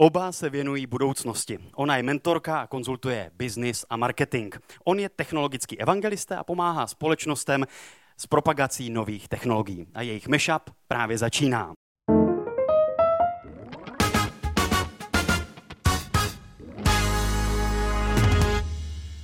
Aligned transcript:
Oba 0.00 0.32
se 0.32 0.50
věnují 0.50 0.86
budoucnosti. 0.86 1.58
Ona 1.76 1.96
je 1.96 2.02
mentorka 2.02 2.60
a 2.60 2.66
konzultuje 2.66 3.30
biznis 3.34 3.84
a 3.90 3.96
marketing. 3.96 4.54
On 4.84 4.98
je 4.98 5.08
technologický 5.08 5.80
evangelista 5.80 6.38
a 6.38 6.44
pomáhá 6.44 6.86
společnostem 6.86 7.66
s 8.16 8.26
propagací 8.26 8.90
nových 8.90 9.28
technologií. 9.28 9.86
A 9.94 10.02
jejich 10.02 10.28
mashup 10.28 10.62
právě 10.88 11.18
začíná. 11.18 11.72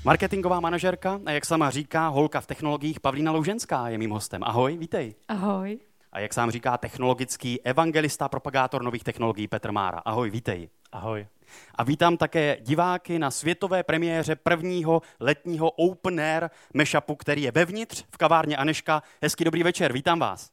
Marketingová 0.05 0.61
manažerka 0.61 1.21
a 1.27 1.31
jak 1.31 1.45
sama 1.45 1.71
říká, 1.71 2.09
holka 2.09 2.41
v 2.41 2.47
technologiích 2.47 3.01
Pavlína 3.01 3.33
Louženská 3.33 3.89
je 3.89 3.99
mým 3.99 4.11
hostem. 4.11 4.45
Ahoj, 4.45 4.77
vítej. 4.77 5.15
Ahoj. 5.29 5.79
A 6.15 6.21
jak 6.21 6.35
sám 6.35 6.51
říká, 6.51 6.79
technologický 6.79 7.63
evangelista, 7.63 8.29
propagátor 8.29 8.83
nových 8.83 9.05
technologií 9.05 9.49
Petr 9.49 9.73
Mára. 9.73 9.99
Ahoj, 9.99 10.31
vítej. 10.31 10.69
Ahoj. 10.93 11.27
A 11.75 11.85
vítám 11.85 12.17
také 12.17 12.57
diváky 12.61 13.19
na 13.19 13.31
světové 13.31 13.83
premiéře 13.83 14.37
prvního 14.37 15.03
letního 15.21 15.71
Open 15.71 16.21
Air 16.21 16.51
mashupu, 16.75 17.15
který 17.15 17.43
je 17.43 17.51
vevnitř 17.51 18.05
v 18.15 18.17
kavárně 18.17 18.57
Aneška. 18.57 19.03
Hezký 19.23 19.45
dobrý 19.45 19.63
večer, 19.63 19.93
vítám 19.93 20.19
vás. 20.19 20.51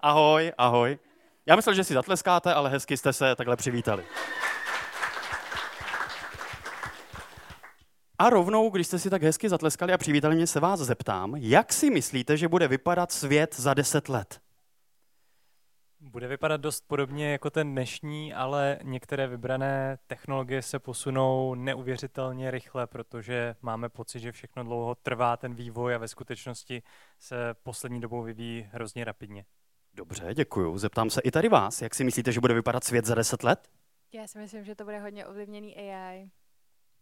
Ahoj, 0.00 0.52
ahoj. 0.58 0.98
Já 1.46 1.56
myslel, 1.56 1.74
že 1.74 1.84
si 1.84 1.94
zatleskáte, 1.94 2.54
ale 2.54 2.70
hezky 2.70 2.96
jste 2.96 3.12
se 3.12 3.36
takhle 3.36 3.56
přivítali. 3.56 4.04
A 8.18 8.30
rovnou, 8.30 8.70
když 8.70 8.86
jste 8.86 8.98
si 8.98 9.10
tak 9.10 9.22
hezky 9.22 9.48
zatleskali 9.48 9.92
a 9.92 9.98
přivítali 9.98 10.34
mě, 10.34 10.46
se 10.46 10.60
vás 10.60 10.80
zeptám, 10.80 11.34
jak 11.36 11.72
si 11.72 11.90
myslíte, 11.90 12.36
že 12.36 12.48
bude 12.48 12.68
vypadat 12.68 13.12
svět 13.12 13.54
za 13.58 13.74
deset 13.74 14.08
let? 14.08 14.45
Bude 16.16 16.28
vypadat 16.28 16.60
dost 16.60 16.84
podobně 16.88 17.32
jako 17.32 17.50
ten 17.50 17.72
dnešní, 17.72 18.34
ale 18.34 18.78
některé 18.82 19.26
vybrané 19.26 19.98
technologie 20.06 20.62
se 20.62 20.78
posunou 20.78 21.54
neuvěřitelně 21.54 22.50
rychle, 22.50 22.86
protože 22.86 23.54
máme 23.62 23.88
pocit, 23.88 24.20
že 24.20 24.32
všechno 24.32 24.64
dlouho 24.64 24.94
trvá 24.94 25.36
ten 25.36 25.54
vývoj 25.54 25.94
a 25.94 25.98
ve 25.98 26.08
skutečnosti 26.08 26.82
se 27.18 27.54
poslední 27.62 28.00
dobou 28.00 28.22
vyvíjí 28.22 28.68
hrozně 28.72 29.04
rapidně. 29.04 29.44
Dobře, 29.94 30.34
děkuju. 30.34 30.78
Zeptám 30.78 31.10
se 31.10 31.20
i 31.20 31.30
tady 31.30 31.48
vás. 31.48 31.82
Jak 31.82 31.94
si 31.94 32.04
myslíte, 32.04 32.32
že 32.32 32.40
bude 32.40 32.54
vypadat 32.54 32.84
svět 32.84 33.04
za 33.04 33.14
deset 33.14 33.42
let? 33.42 33.68
Já 34.12 34.26
si 34.26 34.38
myslím, 34.38 34.64
že 34.64 34.74
to 34.74 34.84
bude 34.84 35.00
hodně 35.00 35.26
ovlivněný 35.26 35.76
AI. 35.76 36.30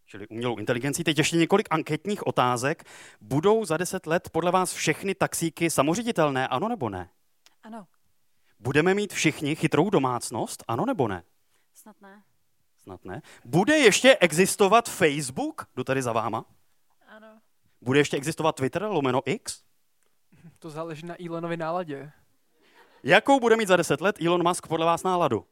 Čili 0.05 0.29
umělou 0.29 0.59
inteligencí. 0.59 1.05
Teď 1.05 1.19
ještě 1.19 1.37
několik 1.37 1.69
anketních 1.71 2.27
otázek. 2.27 2.85
Budou 3.21 3.65
za 3.65 3.77
deset 3.77 4.07
let 4.07 4.31
podle 4.33 4.51
vás 4.51 4.73
všechny 4.73 5.15
taxíky 5.15 5.71
samoředitelné, 5.71 6.49
ano 6.49 6.69
nebo 6.69 6.89
ne? 6.89 7.11
Ano. 7.63 7.87
Budeme 8.65 8.95
mít 8.95 9.13
všichni 9.13 9.57
chytrou 9.57 9.91
domácnost, 9.91 10.65
ano 10.69 10.87
nebo 10.87 11.09
ne? 11.09 11.23
Snad 11.75 11.97
ne. 12.01 12.23
Snad 12.83 13.05
ne. 13.05 13.23
Bude 13.45 13.79
ještě 13.79 14.17
existovat 14.17 14.89
Facebook? 14.89 15.67
Jdu 15.77 15.85
tady 15.85 16.03
za 16.03 16.13
váma. 16.13 16.45
Ano. 17.09 17.41
Bude 17.81 17.99
ještě 18.01 18.17
existovat 18.17 18.57
Twitter, 18.57 18.83
lomeno 18.83 19.23
X? 19.25 19.63
To 20.59 20.71
záleží 20.71 21.07
na 21.07 21.23
Elonovi 21.25 21.57
náladě. 21.57 22.13
Jakou 23.03 23.41
bude 23.41 23.57
mít 23.57 23.69
za 23.69 23.77
deset 23.77 24.01
let 24.01 24.23
Elon 24.27 24.49
Musk 24.49 24.67
podle 24.67 24.87
vás 24.87 25.03
náladu? 25.03 25.47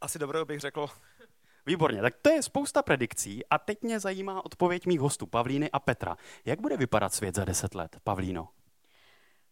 Asi 0.00 0.18
dobrou 0.18 0.44
bych 0.44 0.60
řekl. 0.60 0.86
Výborně, 1.66 2.02
tak 2.02 2.14
to 2.22 2.30
je 2.30 2.42
spousta 2.42 2.82
predikcí 2.82 3.46
a 3.46 3.58
teď 3.58 3.82
mě 3.82 4.00
zajímá 4.00 4.44
odpověď 4.44 4.86
mých 4.86 5.00
hostů 5.00 5.26
Pavlíny 5.26 5.70
a 5.70 5.78
Petra. 5.78 6.16
Jak 6.44 6.60
bude 6.60 6.76
vypadat 6.76 7.14
svět 7.14 7.34
za 7.34 7.44
deset 7.44 7.74
let, 7.74 7.96
Pavlíno? 8.04 8.48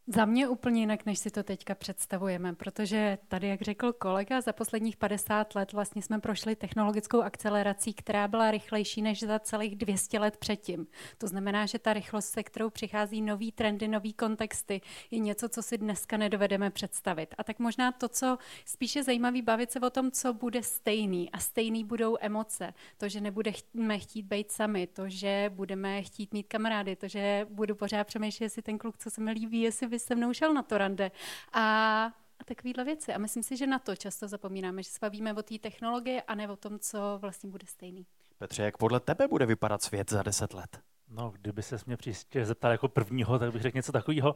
Za 0.08 0.24
mě 0.24 0.48
úplně 0.48 0.80
jinak, 0.80 1.06
než 1.06 1.18
si 1.18 1.30
to 1.30 1.42
teďka 1.42 1.74
představujeme, 1.74 2.54
protože 2.54 3.18
tady, 3.28 3.48
jak 3.48 3.62
řekl 3.62 3.92
kolega, 3.92 4.40
za 4.40 4.52
posledních 4.52 4.96
50 4.96 5.54
let 5.54 5.72
vlastně 5.72 6.02
jsme 6.02 6.20
prošli 6.20 6.56
technologickou 6.56 7.20
akcelerací, 7.20 7.94
která 7.94 8.28
byla 8.28 8.50
rychlejší 8.50 9.02
než 9.02 9.20
za 9.20 9.38
celých 9.38 9.76
200 9.76 10.18
let 10.18 10.36
předtím. 10.36 10.86
To 11.18 11.26
znamená, 11.26 11.66
že 11.66 11.78
ta 11.78 11.92
rychlost, 11.92 12.28
se 12.28 12.42
kterou 12.42 12.70
přichází 12.70 13.22
nový 13.22 13.52
trendy, 13.52 13.88
nový 13.88 14.12
kontexty, 14.12 14.80
je 15.10 15.18
něco, 15.18 15.48
co 15.48 15.62
si 15.62 15.78
dneska 15.78 16.16
nedovedeme 16.16 16.70
představit. 16.70 17.34
A 17.38 17.44
tak 17.44 17.58
možná 17.58 17.92
to, 17.92 18.08
co 18.08 18.38
spíše 18.64 19.02
zajímavý, 19.02 19.42
bavit 19.42 19.70
se 19.70 19.80
o 19.80 19.90
tom, 19.90 20.10
co 20.10 20.32
bude 20.32 20.62
stejný. 20.62 21.30
A 21.30 21.38
stejný 21.38 21.84
budou 21.84 22.16
emoce. 22.20 22.74
To, 22.96 23.08
že 23.08 23.20
nebudeme 23.20 23.98
chtít 23.98 24.22
být 24.22 24.52
sami, 24.52 24.86
to, 24.86 25.08
že 25.08 25.50
budeme 25.54 26.02
chtít 26.02 26.32
mít 26.32 26.48
kamarády, 26.48 26.96
to, 26.96 27.08
že 27.08 27.46
budu 27.50 27.74
pořád 27.74 28.06
přemýšlet, 28.06 28.44
jestli 28.44 28.62
ten 28.62 28.78
kluk, 28.78 28.98
co 28.98 29.10
se 29.10 29.20
mi 29.20 29.32
líbí, 29.32 29.60
jestli 29.60 29.95
by 29.96 30.00
se 30.00 30.14
mnou 30.14 30.32
šel 30.32 30.54
na 30.54 30.62
to 30.62 30.78
rande. 30.78 31.10
A 31.52 32.10
a 32.40 32.44
takovéhle 32.44 32.84
věci. 32.84 33.14
A 33.14 33.18
myslím 33.18 33.42
si, 33.42 33.56
že 33.56 33.66
na 33.66 33.78
to 33.78 33.96
často 33.96 34.28
zapomínáme, 34.28 34.82
že 34.82 34.90
se 34.90 34.98
bavíme 35.02 35.34
o 35.34 35.42
té 35.42 35.58
technologie 35.58 36.22
a 36.22 36.34
ne 36.34 36.48
o 36.48 36.56
tom, 36.56 36.78
co 36.78 37.18
vlastně 37.20 37.50
bude 37.50 37.66
stejný. 37.66 38.06
Petře, 38.38 38.62
jak 38.62 38.76
podle 38.76 39.00
tebe 39.00 39.28
bude 39.28 39.46
vypadat 39.46 39.82
svět 39.82 40.10
za 40.10 40.22
deset 40.22 40.54
let? 40.54 40.80
No, 41.08 41.30
kdyby 41.30 41.62
se 41.62 41.76
mě 41.86 41.96
příště 41.96 42.44
zeptal 42.44 42.70
jako 42.70 42.88
prvního, 42.88 43.38
tak 43.38 43.52
bych 43.52 43.62
řekl 43.62 43.76
něco 43.76 43.92
takového. 43.92 44.34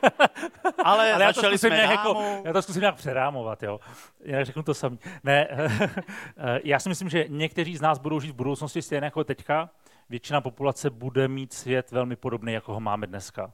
Ale, 0.84 1.12
Ale 1.12 1.24
já 1.24 1.32
to, 1.32 1.42
zkusím 1.42 1.70
nějak 1.70 1.90
jako, 1.90 2.42
já 2.44 2.52
to 2.52 2.62
zkusím 2.62 2.80
nějak 2.80 2.96
přerámovat, 2.96 3.62
jo. 3.62 3.80
Já 4.20 4.44
řeknu 4.44 4.62
to 4.62 4.74
samý. 4.74 4.98
Ne, 5.24 5.48
já 6.64 6.78
si 6.78 6.88
myslím, 6.88 7.08
že 7.08 7.24
někteří 7.28 7.76
z 7.76 7.80
nás 7.80 7.98
budou 7.98 8.20
žít 8.20 8.30
v 8.30 8.34
budoucnosti 8.34 8.82
stejně 8.82 9.04
jako 9.04 9.24
teďka. 9.24 9.70
Většina 10.08 10.40
populace 10.40 10.90
bude 10.90 11.28
mít 11.28 11.52
svět 11.52 11.90
velmi 11.90 12.16
podobný, 12.16 12.52
jako 12.52 12.74
ho 12.74 12.80
máme 12.80 13.06
dneska. 13.06 13.52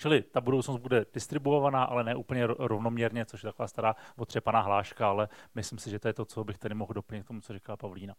Čili 0.00 0.22
ta 0.22 0.40
budoucnost 0.40 0.78
bude 0.78 1.06
distribuovaná, 1.14 1.84
ale 1.84 2.04
ne 2.04 2.14
úplně 2.14 2.46
ro- 2.46 2.56
rovnoměrně, 2.58 3.24
což 3.26 3.42
je 3.42 3.48
taková 3.48 3.68
stará 3.68 3.96
otřepaná 4.16 4.60
hláška, 4.60 5.08
ale 5.08 5.28
myslím 5.54 5.78
si, 5.78 5.90
že 5.90 5.98
to 5.98 6.08
je 6.08 6.14
to, 6.14 6.24
co 6.24 6.44
bych 6.44 6.58
tady 6.58 6.74
mohl 6.74 6.94
doplnit 6.94 7.22
k 7.22 7.26
tomu, 7.26 7.40
co 7.40 7.52
říkala 7.52 7.76
Pavlína. 7.76 8.14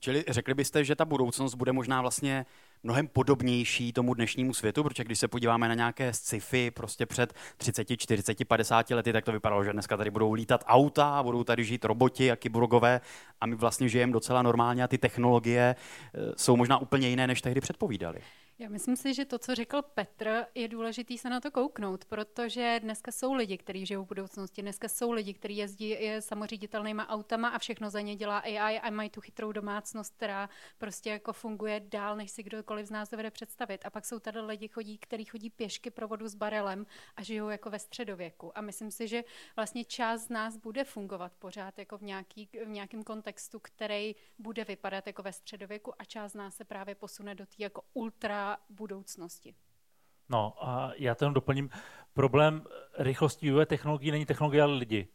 Čili 0.00 0.24
řekli 0.28 0.54
byste, 0.54 0.84
že 0.84 0.96
ta 0.96 1.04
budoucnost 1.04 1.54
bude 1.54 1.72
možná 1.72 2.00
vlastně 2.00 2.46
mnohem 2.82 3.08
podobnější 3.08 3.92
tomu 3.92 4.14
dnešnímu 4.14 4.54
světu, 4.54 4.82
protože 4.82 5.04
když 5.04 5.18
se 5.18 5.28
podíváme 5.28 5.68
na 5.68 5.74
nějaké 5.74 6.12
sci-fi 6.12 6.70
prostě 6.70 7.06
před 7.06 7.34
30, 7.56 7.96
40, 7.96 8.44
50 8.48 8.90
lety, 8.90 9.12
tak 9.12 9.24
to 9.24 9.32
vypadalo, 9.32 9.64
že 9.64 9.72
dneska 9.72 9.96
tady 9.96 10.10
budou 10.10 10.32
lítat 10.32 10.64
auta, 10.66 11.22
budou 11.22 11.44
tady 11.44 11.64
žít 11.64 11.84
roboti 11.84 12.30
a 12.30 12.36
kyborgové 12.36 13.00
a 13.40 13.46
my 13.46 13.54
vlastně 13.54 13.88
žijeme 13.88 14.12
docela 14.12 14.42
normálně 14.42 14.84
a 14.84 14.88
ty 14.88 14.98
technologie 14.98 15.76
eh, 16.14 16.18
jsou 16.36 16.56
možná 16.56 16.78
úplně 16.78 17.08
jiné, 17.08 17.26
než 17.26 17.42
tehdy 17.42 17.60
předpovídali. 17.60 18.20
Já 18.58 18.68
myslím 18.68 18.96
si, 18.96 19.14
že 19.14 19.24
to, 19.24 19.38
co 19.38 19.54
řekl 19.54 19.82
Petr, 19.82 20.46
je 20.54 20.68
důležité 20.68 21.18
se 21.18 21.30
na 21.30 21.40
to 21.40 21.50
kouknout, 21.50 22.04
protože 22.04 22.80
dneska 22.82 23.12
jsou 23.12 23.32
lidi, 23.32 23.58
kteří 23.58 23.86
žijou 23.86 24.04
v 24.04 24.08
budoucnosti, 24.08 24.62
dneska 24.62 24.88
jsou 24.88 25.12
lidi, 25.12 25.34
kteří 25.34 25.56
jezdí 25.56 25.88
je 25.88 26.22
samoředitelnýma 26.22 27.08
autama 27.08 27.48
a 27.48 27.58
všechno 27.58 27.90
za 27.90 28.00
ně 28.00 28.16
dělá 28.16 28.38
AI 28.38 28.80
a 28.80 28.90
mají 28.90 29.10
tu 29.10 29.20
chytrou 29.20 29.52
domácnost, 29.52 30.14
která 30.16 30.48
prostě 30.78 31.10
jako 31.10 31.32
funguje 31.32 31.80
dál, 31.80 32.16
než 32.16 32.30
si 32.30 32.42
kdokoliv 32.42 32.86
z 32.86 32.90
nás 32.90 33.10
dovede 33.10 33.30
představit. 33.30 33.80
A 33.84 33.90
pak 33.90 34.04
jsou 34.04 34.18
tady 34.18 34.40
lidi, 34.40 34.68
chodí, 34.68 34.98
kteří 34.98 35.24
chodí 35.24 35.50
pěšky 35.50 35.90
pro 35.90 36.08
vodu 36.08 36.28
s 36.28 36.34
barelem 36.34 36.86
a 37.16 37.22
žijou 37.22 37.48
jako 37.48 37.70
ve 37.70 37.78
středověku. 37.78 38.58
A 38.58 38.60
myslím 38.60 38.90
si, 38.90 39.08
že 39.08 39.24
vlastně 39.56 39.84
část 39.84 40.22
z 40.22 40.28
nás 40.28 40.56
bude 40.56 40.84
fungovat 40.84 41.32
pořád 41.38 41.78
jako 41.78 41.98
v, 41.98 42.02
nějaký, 42.02 42.48
v 42.64 42.68
nějakém 42.68 43.02
kontextu, 43.02 43.60
který 43.60 44.14
bude 44.38 44.64
vypadat 44.64 45.06
jako 45.06 45.22
ve 45.22 45.32
středověku 45.32 45.92
a 45.98 46.04
část 46.04 46.32
z 46.32 46.34
nás 46.34 46.56
se 46.56 46.64
právě 46.64 46.94
posune 46.94 47.34
do 47.34 47.46
té 47.46 47.54
jako 47.58 47.82
ultra 47.94 48.41
budoucnosti. 48.70 49.54
No 50.28 50.54
a 50.68 50.92
já 50.96 51.14
to 51.14 51.24
jenom 51.24 51.34
doplním. 51.34 51.70
Problém 52.12 52.64
rychlosti 52.98 53.46
vývoje 53.46 53.66
technologií 53.66 54.10
není 54.10 54.26
technologie, 54.26 54.62
ale 54.62 54.74
lidi. 54.74 55.08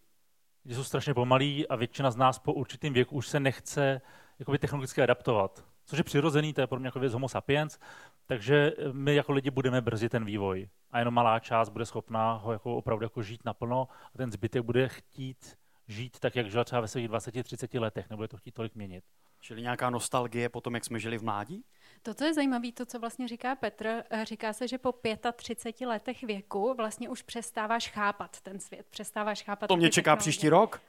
Lidi 0.66 0.76
jsou 0.76 0.84
strašně 0.84 1.14
pomalí 1.14 1.68
a 1.68 1.76
většina 1.76 2.12
z 2.12 2.16
nás 2.16 2.40
po 2.40 2.54
určitým 2.54 2.94
věku 2.94 3.16
už 3.16 3.28
se 3.28 3.40
nechce 3.40 4.02
jakoby 4.40 4.60
technologicky 4.60 5.02
adaptovat. 5.02 5.66
Což 5.86 5.98
je 5.98 6.04
přirozený, 6.04 6.54
to 6.54 6.62
je 6.62 6.68
pro 6.68 6.80
mě 6.80 6.88
jako 6.88 7.00
věc 7.00 7.14
homo 7.14 7.30
sapiens, 7.30 7.80
takže 8.26 8.72
my 8.92 9.16
jako 9.16 9.32
lidi 9.32 9.52
budeme 9.52 9.82
brzy 9.82 10.10
ten 10.10 10.26
vývoj. 10.26 10.70
A 10.92 11.00
jenom 11.00 11.14
malá 11.14 11.40
část 11.40 11.70
bude 11.70 11.86
schopná 11.86 12.34
ho 12.34 12.52
jako 12.52 12.76
opravdu 12.76 13.06
jako 13.06 13.24
žít 13.24 13.46
naplno 13.46 13.88
a 14.14 14.18
ten 14.18 14.32
zbytek 14.32 14.64
bude 14.64 14.88
chtít 14.88 15.58
žít 15.88 16.20
tak, 16.20 16.36
jak 16.36 16.52
žil 16.52 16.64
třeba 16.64 16.82
ve 16.82 16.88
svých 16.88 17.10
20-30 17.10 17.82
letech, 17.82 18.10
nebude 18.10 18.28
to 18.28 18.38
chtít 18.38 18.52
tolik 18.52 18.76
měnit. 18.76 19.04
Čili 19.40 19.62
nějaká 19.62 19.90
nostalgie 19.90 20.50
po 20.50 20.62
tom, 20.62 20.74
jak 20.76 20.86
jsme 20.86 21.00
žili 21.00 21.18
v 21.18 21.24
mládí? 21.24 21.64
To, 22.04 22.14
co 22.14 22.26
je 22.26 22.34
zajímavé, 22.34 22.72
to, 22.72 22.86
co 22.86 23.00
vlastně 23.00 23.28
říká 23.28 23.56
Petr, 23.56 24.04
eh, 24.10 24.26
říká 24.26 24.54
se, 24.54 24.68
že 24.68 24.78
po 24.78 24.94
35 25.36 25.88
letech 25.88 26.24
věku 26.24 26.74
vlastně 26.78 27.10
už 27.10 27.22
přestáváš 27.22 27.90
chápat 27.90 28.42
ten 28.42 28.60
svět, 28.60 28.86
přestáváš 28.90 29.44
chápat 29.44 29.68
To 29.68 29.78
mě 29.78 29.90
čeká 29.90 30.02
technologie. 30.12 30.20
příští 30.20 30.50
rok. 30.50 30.82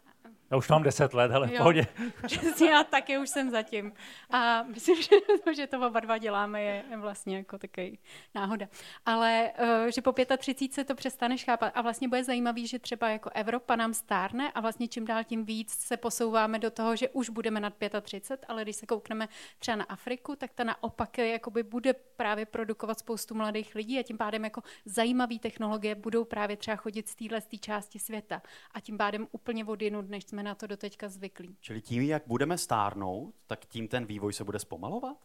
Já 0.51 0.57
už 0.57 0.69
mám 0.69 0.83
10 0.83 1.15
let, 1.15 1.33
ale 1.33 1.47
v 1.47 1.57
pohodě. 1.57 1.87
Přesně, 2.27 2.71
já 2.71 2.85
taky 2.85 3.19
už 3.19 3.29
jsem 3.29 3.51
zatím. 3.51 3.93
A 4.31 4.63
myslím, 4.63 5.03
že 5.03 5.11
to, 5.45 5.53
že 5.53 5.67
to 5.67 5.87
oba 5.87 6.01
dva 6.01 6.19
děláme, 6.19 6.63
je 6.63 6.85
vlastně 6.97 7.37
jako 7.37 7.59
takový 7.59 7.99
náhoda. 8.35 8.67
Ale 9.07 9.51
uh, 9.61 9.87
že 9.95 10.03
po 10.03 10.13
35 10.13 10.75
se 10.75 10.85
to 10.85 10.95
přestaneš 10.95 11.45
chápat 11.45 11.73
a 11.75 11.83
vlastně 11.83 12.09
bude 12.09 12.25
zajímavý, 12.25 12.67
že 12.67 12.79
třeba 12.79 13.09
jako 13.09 13.31
Evropa 13.35 13.77
nám 13.77 13.95
stárne 13.95 14.53
a 14.53 14.61
vlastně 14.61 14.89
čím 14.89 15.07
dál 15.07 15.25
tím 15.25 15.45
víc 15.45 15.71
se 15.71 15.97
posouváme 15.97 16.59
do 16.59 16.71
toho, 16.71 16.97
že 16.97 17.09
už 17.09 17.29
budeme 17.29 17.61
nad 17.61 17.75
35, 18.01 18.47
ale 18.49 18.63
když 18.63 18.77
se 18.77 18.87
koukneme 18.87 19.29
třeba 19.59 19.77
na 19.77 19.85
Afriku, 19.85 20.37
tak 20.37 20.53
ta 20.55 20.65
naopak 20.65 21.19
jakoby 21.19 21.63
bude 21.63 21.93
právě 21.93 22.47
produkovat 22.47 22.99
spoustu 22.99 23.35
mladých 23.35 23.75
lidí 23.75 23.99
a 23.99 24.03
tím 24.03 24.19
pádem 24.19 24.45
jako 24.45 24.63
zajímavé 24.85 25.39
technologie 25.39 25.95
budou 25.95 26.25
právě 26.25 26.57
třeba 26.57 26.77
chodit 26.77 27.09
z 27.09 27.15
téhle 27.15 27.41
z 27.41 27.47
té 27.47 27.57
části 27.57 27.99
světa 27.99 28.43
a 28.75 28.81
tím 28.81 28.99
pádem 28.99 29.29
úplně 29.33 29.65
odjinut, 29.65 30.09
než 30.09 30.25
jsme 30.25 30.38
jsme 30.39 30.43
na 30.43 30.55
to 30.55 30.67
doteďka 30.67 31.09
zvyklí. 31.09 31.57
Čili 31.61 31.81
tím, 31.81 32.03
jak 32.03 32.23
budeme 32.27 32.59
stárnout, 32.59 33.35
tak 33.47 33.67
tím 33.67 33.89
ten 33.89 34.07
vývoj 34.07 34.33
se 34.33 34.45
bude 34.45 34.59
zpomalovat? 34.59 35.17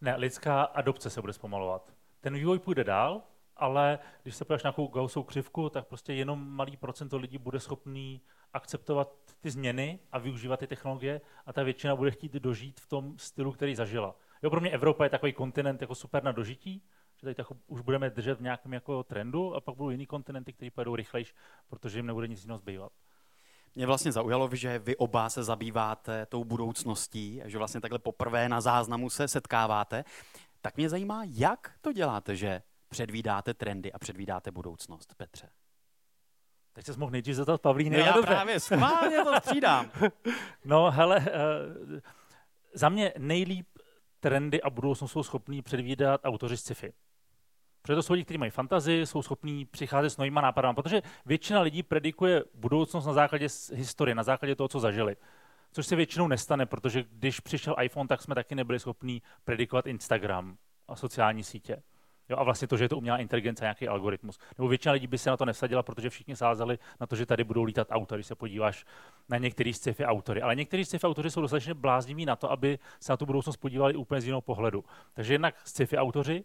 Ne, 0.00 0.16
lidská 0.16 0.62
adopce 0.62 1.10
se 1.10 1.20
bude 1.20 1.32
zpomalovat. 1.32 1.92
Ten 2.20 2.34
vývoj 2.34 2.58
půjde 2.58 2.84
dál, 2.84 3.22
ale 3.56 3.98
když 4.22 4.36
se 4.36 4.44
podíváš 4.44 4.62
na 4.62 4.68
nějakou 4.68 4.86
Gaussovou 4.86 5.24
křivku, 5.24 5.70
tak 5.70 5.86
prostě 5.86 6.12
jenom 6.12 6.48
malý 6.48 6.76
procento 6.76 7.16
lidí 7.16 7.38
bude 7.38 7.60
schopný 7.60 8.20
akceptovat 8.52 9.16
ty 9.40 9.50
změny 9.50 9.98
a 10.12 10.18
využívat 10.18 10.60
ty 10.60 10.66
technologie 10.66 11.20
a 11.46 11.52
ta 11.52 11.62
většina 11.62 11.96
bude 11.96 12.10
chtít 12.10 12.32
dožít 12.32 12.80
v 12.80 12.86
tom 12.86 13.18
stylu, 13.18 13.52
který 13.52 13.74
zažila. 13.74 14.16
Jo, 14.42 14.50
pro 14.50 14.60
mě 14.60 14.70
Evropa 14.70 15.04
je 15.04 15.10
takový 15.10 15.32
kontinent 15.32 15.80
jako 15.80 15.94
super 15.94 16.24
na 16.24 16.32
dožití, 16.32 16.82
že 17.16 17.24
tady 17.24 17.34
tak 17.34 17.46
už 17.66 17.80
budeme 17.80 18.10
držet 18.10 18.38
v 18.38 18.42
nějakém 18.42 18.72
jako 18.72 19.02
trendu 19.02 19.54
a 19.54 19.60
pak 19.60 19.76
budou 19.76 19.90
jiný 19.90 20.06
kontinenty, 20.06 20.52
které 20.52 20.70
pojedou 20.70 20.96
rychlejš, 20.96 21.34
protože 21.68 21.98
jim 21.98 22.06
nebude 22.06 22.28
nic 22.28 22.42
jiného 22.42 22.58
zbývat. 22.58 22.92
Mě 23.74 23.86
vlastně 23.86 24.12
zaujalo, 24.12 24.48
že 24.52 24.78
vy 24.78 24.96
oba 24.96 25.30
se 25.30 25.42
zabýváte 25.42 26.26
tou 26.26 26.44
budoucností, 26.44 27.42
že 27.44 27.58
vlastně 27.58 27.80
takhle 27.80 27.98
poprvé 27.98 28.48
na 28.48 28.60
záznamu 28.60 29.10
se 29.10 29.28
setkáváte. 29.28 30.04
Tak 30.60 30.76
mě 30.76 30.88
zajímá, 30.88 31.22
jak 31.26 31.72
to 31.80 31.92
děláte, 31.92 32.36
že 32.36 32.62
předvídáte 32.88 33.54
trendy 33.54 33.92
a 33.92 33.98
předvídáte 33.98 34.50
budoucnost, 34.50 35.14
Petře? 35.16 35.48
Teď 36.72 36.86
se 36.86 36.96
mohl 36.96 37.12
nejdřív 37.12 37.34
zeptat 37.34 37.60
Pavlíny. 37.60 37.96
No 37.96 38.04
já 38.04 38.12
dobře. 38.12 38.26
právě 38.26 38.60
schválně 38.60 39.24
to 39.24 39.40
střídám. 39.40 39.90
no 40.64 40.90
hele, 40.90 41.18
uh, 41.18 41.98
za 42.74 42.88
mě 42.88 43.12
nejlíp 43.18 43.66
trendy 44.20 44.62
a 44.62 44.70
budoucnost 44.70 45.12
jsou 45.12 45.22
schopní 45.22 45.62
předvídat 45.62 46.20
autoři 46.24 46.56
sci-fi. 46.56 46.92
Protože 47.84 47.94
to 47.94 48.02
jsou 48.02 48.12
lidi, 48.12 48.24
kteří 48.24 48.38
mají 48.38 48.50
fantazii, 48.50 49.06
jsou 49.06 49.22
schopní 49.22 49.64
přicházet 49.64 50.10
s 50.10 50.16
novýma 50.16 50.40
nápadama, 50.40 50.74
protože 50.74 51.02
většina 51.26 51.60
lidí 51.60 51.82
predikuje 51.82 52.44
budoucnost 52.54 53.06
na 53.06 53.12
základě 53.12 53.48
historie, 53.74 54.14
na 54.14 54.22
základě 54.22 54.56
toho, 54.56 54.68
co 54.68 54.80
zažili. 54.80 55.16
Což 55.72 55.86
se 55.86 55.96
většinou 55.96 56.28
nestane, 56.28 56.66
protože 56.66 57.04
když 57.10 57.40
přišel 57.40 57.76
iPhone, 57.82 58.08
tak 58.08 58.22
jsme 58.22 58.34
taky 58.34 58.54
nebyli 58.54 58.78
schopni 58.78 59.22
predikovat 59.44 59.86
Instagram 59.86 60.56
a 60.88 60.96
sociální 60.96 61.44
sítě. 61.44 61.82
Jo, 62.28 62.36
a 62.38 62.42
vlastně 62.42 62.68
to, 62.68 62.76
že 62.76 62.84
je 62.84 62.88
to 62.88 62.98
umělá 62.98 63.18
inteligence 63.18 63.64
a 63.64 63.66
nějaký 63.66 63.88
algoritmus. 63.88 64.38
Nebo 64.58 64.68
většina 64.68 64.92
lidí 64.92 65.06
by 65.06 65.18
se 65.18 65.30
na 65.30 65.36
to 65.36 65.44
nesadila, 65.44 65.82
protože 65.82 66.10
všichni 66.10 66.36
sázeli 66.36 66.78
na 67.00 67.06
to, 67.06 67.16
že 67.16 67.26
tady 67.26 67.44
budou 67.44 67.64
lítat 67.64 67.88
autory, 67.90 68.18
když 68.18 68.26
se 68.26 68.34
podíváš 68.34 68.84
na 69.28 69.38
některý 69.38 69.74
sci-fi 69.74 70.04
autory. 70.04 70.42
Ale 70.42 70.56
někteří 70.56 70.84
sci-fi 70.84 71.06
autoři 71.06 71.30
jsou 71.30 71.40
dostatečně 71.40 71.74
blázniví 71.74 72.26
na 72.26 72.36
to, 72.36 72.50
aby 72.50 72.78
se 73.00 73.12
na 73.12 73.16
tu 73.16 73.26
budoucnost 73.26 73.56
podívali 73.56 73.94
úplně 73.94 74.20
z 74.20 74.24
jiného 74.24 74.40
pohledu. 74.40 74.84
Takže 75.14 75.34
jednak 75.34 75.54
sci-fi 75.64 75.98
autoři, 75.98 76.44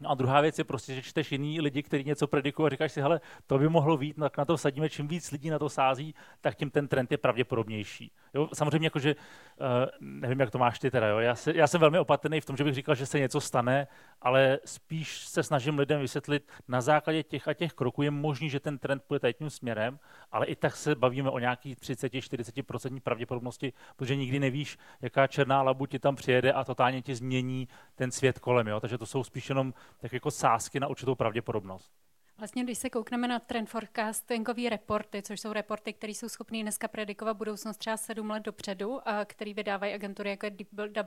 No 0.00 0.10
a 0.10 0.14
druhá 0.14 0.40
věc 0.40 0.58
je 0.58 0.64
prostě, 0.64 0.94
že 0.94 1.02
čteš 1.02 1.32
jiný 1.32 1.60
lidi, 1.60 1.82
kteří 1.82 2.04
něco 2.04 2.26
predikují 2.26 2.66
a 2.66 2.70
říkáš 2.70 2.92
si, 2.92 3.00
hele, 3.00 3.20
to 3.46 3.58
by 3.58 3.68
mohlo 3.68 3.96
být, 3.96 4.16
tak 4.16 4.36
na 4.36 4.44
to 4.44 4.58
sadíme, 4.58 4.88
čím 4.88 5.08
víc 5.08 5.30
lidí 5.30 5.50
na 5.50 5.58
to 5.58 5.68
sází, 5.68 6.14
tak 6.40 6.54
tím 6.54 6.70
ten 6.70 6.88
trend 6.88 7.12
je 7.12 7.18
pravděpodobnější. 7.18 8.12
Jo, 8.34 8.48
samozřejmě 8.54 8.86
jakože, 8.86 9.16
uh, 9.16 9.66
nevím, 10.00 10.40
jak 10.40 10.50
to 10.50 10.58
máš 10.58 10.78
ty 10.78 10.90
teda, 10.90 11.06
jo? 11.06 11.18
Já, 11.18 11.34
se, 11.34 11.56
já 11.56 11.66
jsem 11.66 11.80
velmi 11.80 11.98
opatrný 11.98 12.40
v 12.40 12.44
tom, 12.44 12.56
že 12.56 12.64
bych 12.64 12.74
říkal, 12.74 12.94
že 12.94 13.06
se 13.06 13.18
něco 13.18 13.40
stane, 13.40 13.86
ale 14.22 14.58
spíš 14.64 15.18
se 15.18 15.42
snažím 15.42 15.78
lidem 15.78 16.00
vysvětlit, 16.00 16.50
na 16.68 16.80
základě 16.80 17.22
těch 17.22 17.48
a 17.48 17.54
těch 17.54 17.72
kroků 17.72 18.02
je 18.02 18.10
možný, 18.10 18.50
že 18.50 18.60
ten 18.60 18.78
trend 18.78 19.02
půjde 19.06 19.32
tím 19.32 19.50
směrem, 19.50 19.98
ale 20.32 20.46
i 20.46 20.56
tak 20.56 20.76
se 20.76 20.94
bavíme 20.94 21.30
o 21.30 21.38
nějaký 21.38 21.74
30-40% 21.74 23.00
pravděpodobnosti, 23.00 23.72
protože 23.96 24.16
nikdy 24.16 24.40
nevíš, 24.40 24.78
jaká 25.02 25.26
černá 25.26 25.62
labu 25.62 25.86
ti 25.86 25.98
tam 25.98 26.16
přijede 26.16 26.52
a 26.52 26.64
totálně 26.64 27.02
ti 27.02 27.14
změní 27.14 27.68
ten 27.94 28.10
svět 28.10 28.38
kolem. 28.38 28.68
Jo? 28.68 28.80
Takže 28.80 28.98
to 28.98 29.06
jsou 29.06 29.24
spíš 29.24 29.48
jenom 29.48 29.74
tak 30.00 30.12
jako 30.12 30.30
sázky 30.30 30.80
na 30.80 30.88
určitou 30.88 31.14
pravděpodobnost. 31.14 31.92
Vlastně, 32.38 32.64
když 32.64 32.78
se 32.78 32.90
koukneme 32.90 33.28
na 33.28 33.38
trend 33.38 33.66
forecastingové 33.66 34.68
reporty, 34.68 35.22
což 35.22 35.40
jsou 35.40 35.52
reporty, 35.52 35.92
které 35.92 36.12
jsou 36.12 36.28
schopné 36.28 36.62
dneska 36.62 36.88
predikovat 36.88 37.36
budoucnost 37.36 37.76
třeba 37.76 37.96
sedm 37.96 38.30
let 38.30 38.42
dopředu, 38.42 39.08
a 39.08 39.24
který 39.24 39.54
vydávají 39.54 39.94
agentury 39.94 40.30
jako 40.30 40.46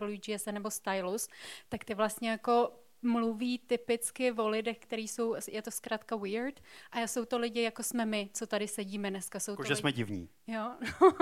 WGS 0.05 0.45
nebo 0.45 0.71
Stylus, 0.71 1.27
tak 1.69 1.83
ty 1.83 1.93
vlastně 1.93 2.29
jako 2.29 2.71
mluví 3.01 3.59
typicky 3.59 4.31
o 4.31 4.47
lidech, 4.47 4.79
který 4.79 5.07
jsou, 5.07 5.35
je 5.51 5.61
to 5.61 5.71
zkrátka 5.71 6.15
weird, 6.15 6.61
a 6.91 7.07
jsou 7.07 7.25
to 7.25 7.37
lidi, 7.37 7.61
jako 7.61 7.83
jsme 7.83 8.05
my, 8.05 8.29
co 8.33 8.47
tady 8.47 8.67
sedíme 8.67 9.09
dneska. 9.09 9.39
Jsou 9.39 9.51
jako, 9.51 9.63
to 9.63 9.67
že 9.67 9.73
lidi, 9.73 9.81
jsme 9.81 9.91
divní. 9.91 10.29
Jo, 10.47 10.71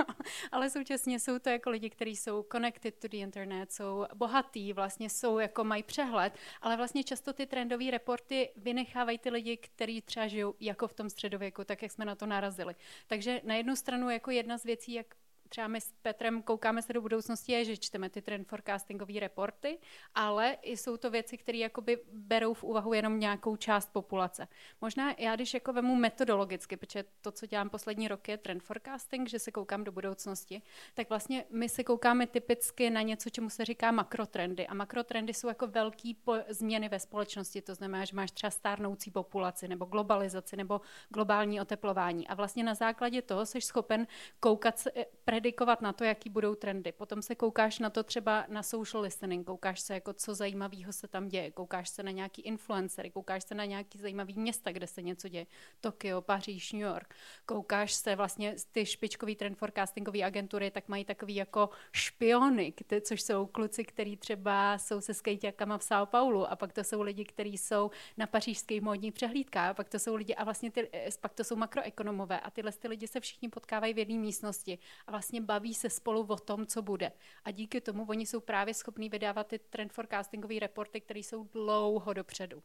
ale 0.52 0.70
současně 0.70 1.20
jsou 1.20 1.38
to 1.38 1.48
jako 1.48 1.70
lidi, 1.70 1.90
kteří 1.90 2.16
jsou 2.16 2.46
connected 2.52 2.98
to 2.98 3.08
the 3.08 3.16
internet, 3.16 3.72
jsou 3.72 4.06
bohatý, 4.14 4.72
vlastně 4.72 5.10
jsou, 5.10 5.38
jako 5.38 5.64
mají 5.64 5.82
přehled, 5.82 6.38
ale 6.60 6.76
vlastně 6.76 7.04
často 7.04 7.32
ty 7.32 7.46
trendové 7.46 7.90
reporty 7.90 8.50
vynechávají 8.56 9.18
ty 9.18 9.30
lidi, 9.30 9.56
kteří 9.56 10.02
třeba 10.02 10.26
žijou 10.26 10.54
jako 10.60 10.88
v 10.88 10.94
tom 10.94 11.10
středověku, 11.10 11.64
tak 11.64 11.82
jak 11.82 11.92
jsme 11.92 12.04
na 12.04 12.14
to 12.14 12.26
narazili. 12.26 12.74
Takže 13.06 13.40
na 13.44 13.54
jednu 13.54 13.76
stranu 13.76 14.10
jako 14.10 14.30
jedna 14.30 14.58
z 14.58 14.64
věcí, 14.64 14.92
jak 14.92 15.06
třeba 15.50 15.68
my 15.68 15.80
s 15.80 15.92
Petrem 16.02 16.42
koukáme 16.42 16.82
se 16.82 16.92
do 16.92 17.00
budoucnosti, 17.00 17.52
je, 17.52 17.64
že 17.64 17.76
čteme 17.76 18.10
ty 18.10 18.22
trend 18.22 18.48
forecastingové 18.48 19.20
reporty, 19.20 19.78
ale 20.14 20.56
jsou 20.62 20.96
to 20.96 21.10
věci, 21.10 21.38
které 21.38 21.58
jakoby 21.58 21.98
berou 22.12 22.54
v 22.54 22.64
úvahu 22.64 22.92
jenom 22.92 23.20
nějakou 23.20 23.56
část 23.56 23.92
populace. 23.92 24.48
Možná 24.80 25.14
já, 25.18 25.36
když 25.36 25.54
jako 25.54 25.72
vemu 25.72 25.94
metodologicky, 25.94 26.76
protože 26.76 27.04
to, 27.20 27.32
co 27.32 27.46
dělám 27.46 27.70
poslední 27.70 28.08
roky, 28.08 28.30
je 28.30 28.38
trend 28.38 28.62
forecasting, 28.62 29.28
že 29.28 29.38
se 29.38 29.50
koukám 29.50 29.84
do 29.84 29.92
budoucnosti, 29.92 30.62
tak 30.94 31.08
vlastně 31.08 31.44
my 31.50 31.68
se 31.68 31.84
koukáme 31.84 32.26
typicky 32.26 32.90
na 32.90 33.02
něco, 33.02 33.30
čemu 33.30 33.50
se 33.50 33.64
říká 33.64 33.90
makrotrendy. 33.90 34.66
A 34.66 34.74
makrotrendy 34.74 35.34
jsou 35.34 35.48
jako 35.48 35.66
velké 35.66 36.12
změny 36.48 36.88
ve 36.88 36.98
společnosti, 36.98 37.62
to 37.62 37.74
znamená, 37.74 38.04
že 38.04 38.16
máš 38.16 38.30
třeba 38.30 38.50
stárnoucí 38.50 39.10
populaci, 39.10 39.68
nebo 39.68 39.84
globalizaci, 39.84 40.56
nebo 40.56 40.80
globální 41.08 41.60
oteplování. 41.60 42.28
A 42.28 42.34
vlastně 42.34 42.64
na 42.64 42.74
základě 42.74 43.22
toho 43.22 43.46
jsi 43.46 43.60
schopen 43.60 44.06
koukat 44.40 44.78
se, 44.78 44.90
predikovat 45.40 45.80
na 45.80 45.92
to, 45.92 46.04
jaký 46.04 46.30
budou 46.30 46.54
trendy. 46.54 46.92
Potom 46.92 47.22
se 47.22 47.34
koukáš 47.34 47.78
na 47.78 47.90
to 47.90 48.02
třeba 48.02 48.44
na 48.48 48.62
social 48.62 49.02
listening, 49.02 49.46
koukáš 49.46 49.80
se, 49.80 49.94
jako 49.94 50.12
co 50.12 50.34
zajímavého 50.34 50.92
se 50.92 51.08
tam 51.08 51.28
děje, 51.28 51.50
koukáš 51.50 51.88
se 51.88 52.02
na 52.02 52.10
nějaký 52.10 52.42
influencery, 52.42 53.10
koukáš 53.10 53.44
se 53.44 53.54
na 53.54 53.64
nějaký 53.64 53.98
zajímavý 53.98 54.34
města, 54.36 54.72
kde 54.72 54.86
se 54.86 55.02
něco 55.02 55.28
děje. 55.28 55.46
Tokio, 55.80 56.20
Paříž, 56.20 56.72
New 56.72 56.82
York. 56.82 57.14
Koukáš 57.46 57.92
se 57.92 58.16
vlastně 58.16 58.54
ty 58.72 58.86
špičkový 58.86 59.36
trend 59.36 59.54
forecastingové 59.58 60.22
agentury, 60.22 60.70
tak 60.70 60.88
mají 60.88 61.04
takový 61.04 61.34
jako 61.34 61.70
špiony, 61.92 62.72
což 63.00 63.22
jsou 63.22 63.46
kluci, 63.46 63.84
kteří 63.84 64.16
třeba 64.16 64.78
jsou 64.78 65.00
se 65.00 65.14
skejťakama 65.14 65.78
v 65.78 65.82
São 65.82 66.06
Paulo 66.06 66.50
a 66.50 66.56
pak 66.56 66.72
to 66.72 66.84
jsou 66.84 67.02
lidi, 67.02 67.24
kteří 67.24 67.58
jsou 67.58 67.90
na 68.16 68.26
pařížských 68.26 68.80
módních 68.82 69.12
přehlídkách 69.14 69.70
a 69.70 69.74
pak 69.74 69.88
to 69.88 69.98
jsou 69.98 70.14
lidi 70.14 70.34
a 70.34 70.44
vlastně 70.44 70.70
ty, 70.70 70.90
pak 71.20 71.34
to 71.34 71.44
jsou 71.44 71.56
makroekonomové 71.56 72.40
a 72.40 72.50
tyhle 72.50 72.72
ty 72.72 72.88
lidi 72.88 73.08
se 73.08 73.20
všichni 73.20 73.48
potkávají 73.48 73.94
v 73.94 73.98
jedné 73.98 74.18
místnosti 74.18 74.78
a 75.06 75.10
vlastně 75.10 75.29
vlastně 75.30 75.46
baví 75.46 75.74
se 75.74 75.90
spolu 75.90 76.26
o 76.28 76.36
tom, 76.36 76.66
co 76.66 76.82
bude. 76.82 77.12
A 77.44 77.50
díky 77.50 77.80
tomu 77.80 78.04
oni 78.04 78.26
jsou 78.26 78.40
právě 78.40 78.74
schopní 78.74 79.08
vydávat 79.08 79.46
ty 79.46 79.58
trend 79.58 79.92
forecastingové 79.92 80.58
reporty, 80.58 81.00
které 81.00 81.20
jsou 81.20 81.44
dlouho 81.44 82.12
dopředu. 82.12 82.62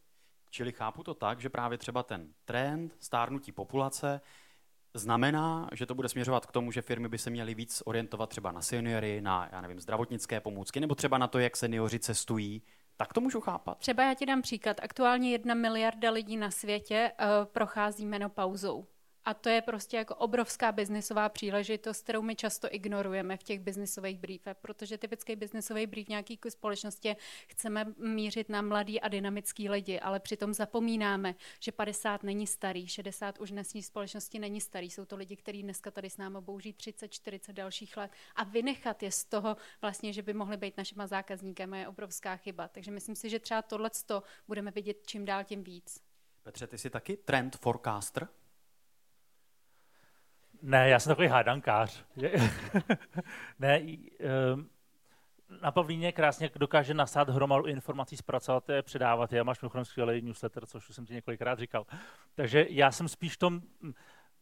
Čili 0.49 0.71
chápu 0.71 1.03
to 1.03 1.13
tak, 1.13 1.41
že 1.41 1.49
právě 1.49 1.77
třeba 1.77 2.03
ten 2.03 2.33
trend 2.45 2.95
stárnutí 2.99 3.51
populace 3.51 4.21
znamená, 4.93 5.69
že 5.73 5.85
to 5.85 5.95
bude 5.95 6.09
směřovat 6.09 6.45
k 6.45 6.51
tomu, 6.51 6.71
že 6.71 6.81
firmy 6.81 7.09
by 7.09 7.17
se 7.17 7.29
měly 7.29 7.53
víc 7.53 7.83
orientovat 7.85 8.29
třeba 8.29 8.51
na 8.51 8.61
seniory, 8.61 9.21
na, 9.21 9.49
já 9.51 9.61
nevím, 9.61 9.79
zdravotnické 9.79 10.39
pomůcky, 10.39 10.79
nebo 10.79 10.95
třeba 10.95 11.17
na 11.17 11.27
to, 11.27 11.39
jak 11.39 11.57
seniori 11.57 11.99
cestují. 11.99 12.61
Tak 12.97 13.13
to 13.13 13.21
můžu 13.21 13.41
chápat. 13.41 13.77
Třeba 13.77 14.03
já 14.03 14.13
ti 14.13 14.25
dám 14.25 14.41
příklad. 14.41 14.77
Aktuálně 14.83 15.31
jedna 15.31 15.53
miliarda 15.53 16.11
lidí 16.11 16.37
na 16.37 16.51
světě 16.51 17.11
uh, 17.19 17.45
prochází 17.45 18.05
menopauzou. 18.05 18.87
A 19.25 19.33
to 19.33 19.49
je 19.49 19.61
prostě 19.61 19.97
jako 19.97 20.15
obrovská 20.15 20.71
biznisová 20.71 21.29
příležitost, 21.29 22.03
kterou 22.03 22.21
my 22.21 22.35
často 22.35 22.67
ignorujeme 22.71 23.37
v 23.37 23.43
těch 23.43 23.59
biznisových 23.59 24.19
briefech, 24.19 24.57
protože 24.61 24.97
typický 24.97 25.35
biznisový 25.35 25.87
brief 25.87 26.07
nějaký 26.07 26.39
společnosti 26.49 27.15
chceme 27.47 27.85
mířit 27.97 28.49
na 28.49 28.61
mladý 28.61 29.01
a 29.01 29.07
dynamický 29.07 29.69
lidi, 29.69 29.99
ale 29.99 30.19
přitom 30.19 30.53
zapomínáme, 30.53 31.35
že 31.59 31.71
50 31.71 32.23
není 32.23 32.47
starý, 32.47 32.87
60 32.87 33.39
už 33.39 33.51
dnesní 33.51 33.83
společnosti 33.83 34.39
není 34.39 34.61
starý. 34.61 34.89
Jsou 34.89 35.05
to 35.05 35.15
lidi, 35.15 35.35
kteří 35.35 35.63
dneska 35.63 35.91
tady 35.91 36.09
s 36.09 36.17
námi 36.17 36.37
bouží 36.41 36.73
30, 36.73 37.07
40 37.07 37.53
dalších 37.53 37.97
let 37.97 38.11
a 38.35 38.43
vynechat 38.43 39.03
je 39.03 39.11
z 39.11 39.25
toho 39.25 39.57
vlastně, 39.81 40.13
že 40.13 40.21
by 40.21 40.33
mohli 40.33 40.57
být 40.57 40.77
našima 40.77 41.07
zákazníkem, 41.07 41.73
je 41.73 41.87
obrovská 41.87 42.37
chyba. 42.37 42.67
Takže 42.67 42.91
myslím 42.91 43.15
si, 43.15 43.29
že 43.29 43.39
třeba 43.39 43.61
tohle 43.61 43.89
budeme 44.47 44.71
vidět 44.71 44.97
čím 45.07 45.25
dál 45.25 45.43
tím 45.43 45.63
víc. 45.63 46.01
Petře, 46.43 46.67
ty 46.67 46.77
jsi 46.77 46.89
taky 46.89 47.17
trend 47.17 47.55
forecaster? 47.55 48.27
Ne, 50.67 50.89
já 50.89 50.99
jsem 50.99 51.09
takový 51.09 51.27
hádankář. 51.27 52.03
ne, 53.59 53.81
um, 53.81 54.69
na 55.61 55.71
Pavlíně 55.71 56.11
krásně 56.11 56.49
dokáže 56.55 56.93
nasát 56.93 57.29
hromadu 57.29 57.65
informací, 57.65 58.17
zpracovat 58.17 58.69
je, 58.69 58.81
předávat 58.81 59.33
je. 59.33 59.43
Máš 59.43 59.61
mimochodem 59.61 59.85
skvělý 59.85 60.21
newsletter, 60.21 60.65
což 60.65 60.89
už 60.89 60.95
jsem 60.95 61.05
ti 61.05 61.13
několikrát 61.13 61.59
říkal. 61.59 61.85
Takže 62.35 62.65
já 62.69 62.91
jsem 62.91 63.07
spíš 63.07 63.37
tom, 63.37 63.61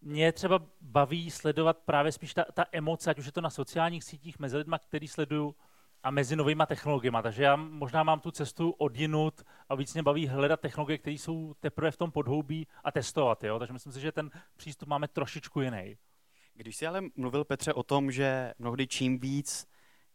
mě 0.01 0.31
třeba 0.31 0.59
baví 0.81 1.31
sledovat 1.31 1.77
právě 1.77 2.11
spíš 2.11 2.33
ta, 2.33 2.45
ta 2.53 2.65
emoce, 2.71 3.09
ať 3.09 3.19
už 3.19 3.25
je 3.25 3.31
to 3.31 3.41
na 3.41 3.49
sociálních 3.49 4.03
sítích 4.03 4.39
mezi 4.39 4.57
lidmi, 4.57 4.75
který 4.87 5.07
sleduju, 5.07 5.55
a 6.03 6.11
mezi 6.11 6.35
novými 6.35 6.63
technologiemi. 6.67 7.17
Takže 7.23 7.43
já 7.43 7.55
možná 7.55 8.03
mám 8.03 8.19
tu 8.19 8.31
cestu 8.31 8.71
odinut 8.71 9.43
a 9.69 9.75
víc 9.75 9.93
mě 9.93 10.03
baví 10.03 10.27
hledat 10.27 10.59
technologie, 10.59 10.97
které 10.97 11.13
jsou 11.13 11.53
teprve 11.59 11.91
v 11.91 11.97
tom 11.97 12.11
podhoubí 12.11 12.67
a 12.83 12.91
testovat. 12.91 13.43
Jo? 13.43 13.59
Takže 13.59 13.73
myslím 13.73 13.93
si, 13.93 14.01
že 14.01 14.11
ten 14.11 14.31
přístup 14.55 14.89
máme 14.89 15.07
trošičku 15.07 15.61
jiný. 15.61 15.97
Když 16.55 16.77
jsi 16.77 16.87
ale 16.87 17.01
mluvil, 17.15 17.45
Petře, 17.45 17.73
o 17.73 17.83
tom, 17.83 18.11
že 18.11 18.53
mnohdy 18.59 18.87
čím 18.87 19.19
víc 19.19 19.67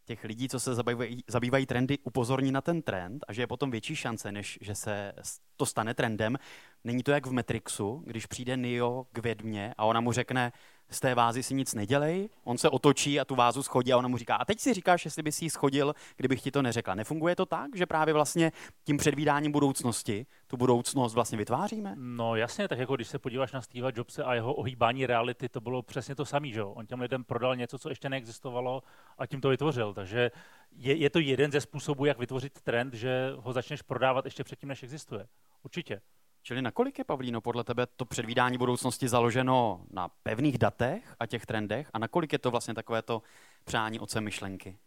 těch 0.04 0.24
lidí, 0.24 0.48
co 0.48 0.60
se 0.60 0.74
zabývají, 0.74 1.24
zabývají 1.28 1.66
trendy, 1.66 1.98
upozorní 1.98 2.52
na 2.52 2.60
ten 2.60 2.82
trend 2.82 3.24
a 3.28 3.32
že 3.32 3.42
je 3.42 3.46
potom 3.46 3.70
větší 3.70 3.96
šance, 3.96 4.32
než 4.32 4.58
že 4.60 4.74
se 4.74 5.12
to 5.56 5.66
stane 5.66 5.94
trendem. 5.94 6.36
Není 6.84 7.02
to 7.02 7.10
jak 7.10 7.26
v 7.26 7.32
Matrixu, 7.32 8.02
když 8.06 8.26
přijde 8.26 8.56
Neo 8.56 9.06
k 9.12 9.18
vědmě 9.18 9.74
a 9.78 9.84
ona 9.84 10.00
mu 10.00 10.12
řekne, 10.12 10.52
z 10.90 11.00
té 11.00 11.14
vázy 11.14 11.42
si 11.42 11.54
nic 11.54 11.74
nedělej, 11.74 12.28
on 12.44 12.58
se 12.58 12.68
otočí 12.68 13.20
a 13.20 13.24
tu 13.24 13.34
vázu 13.34 13.62
schodí 13.62 13.92
a 13.92 13.96
ona 13.96 14.08
mu 14.08 14.16
říká, 14.16 14.36
a 14.36 14.44
teď 14.44 14.60
si 14.60 14.74
říkáš, 14.74 15.04
jestli 15.04 15.22
bys 15.22 15.42
ji 15.42 15.50
schodil, 15.50 15.94
kdybych 16.16 16.42
ti 16.42 16.50
to 16.50 16.62
neřekla. 16.62 16.94
Nefunguje 16.94 17.36
to 17.36 17.46
tak, 17.46 17.76
že 17.76 17.86
právě 17.86 18.14
vlastně 18.14 18.52
tím 18.84 18.96
předvídáním 18.96 19.52
budoucnosti 19.52 20.26
tu 20.46 20.56
budoucnost 20.56 21.14
vlastně 21.14 21.38
vytváříme? 21.38 21.94
No 21.96 22.36
jasně, 22.36 22.68
tak 22.68 22.78
jako 22.78 22.96
když 22.96 23.08
se 23.08 23.18
podíváš 23.18 23.52
na 23.52 23.62
Steve 23.62 23.92
Jobse 23.94 24.24
a 24.24 24.34
jeho 24.34 24.54
ohýbání 24.54 25.06
reality, 25.06 25.48
to 25.48 25.60
bylo 25.60 25.82
přesně 25.82 26.14
to 26.14 26.24
samé, 26.24 26.48
že 26.48 26.60
jo? 26.60 26.70
On 26.70 26.86
těm 26.86 27.00
lidem 27.00 27.24
prodal 27.24 27.56
něco, 27.56 27.78
co 27.78 27.88
ještě 27.88 28.08
neexistovalo 28.08 28.82
a 29.18 29.26
tím 29.26 29.40
to 29.40 29.48
vytvořil. 29.48 29.94
Takže 29.94 30.30
je, 30.72 30.94
je 30.94 31.10
to 31.10 31.18
jeden 31.18 31.52
ze 31.52 31.60
způsobů, 31.60 32.04
jak 32.04 32.18
vytvořit 32.18 32.60
trend, 32.60 32.94
že 32.94 33.32
ho 33.36 33.52
začneš 33.52 33.82
prodávat 33.82 34.24
ještě 34.24 34.44
předtím, 34.44 34.68
než 34.68 34.82
existuje. 34.82 35.26
Určitě. 35.62 36.00
Čili 36.48 36.62
nakolik 36.62 36.98
je, 36.98 37.04
Pavlíno, 37.04 37.40
podle 37.40 37.64
tebe 37.64 37.86
to 37.96 38.04
předvídání 38.04 38.58
budoucnosti 38.58 39.08
založeno 39.08 39.84
na 39.90 40.08
pevných 40.08 40.58
datech 40.58 41.14
a 41.20 41.26
těch 41.26 41.46
trendech 41.46 41.90
a 41.92 41.98
nakolik 41.98 42.32
je 42.32 42.38
to 42.38 42.50
vlastně 42.50 42.74
takové 42.74 43.02
to 43.02 43.22
přání 43.64 44.00
oce 44.00 44.20
myšlenky? 44.20 44.78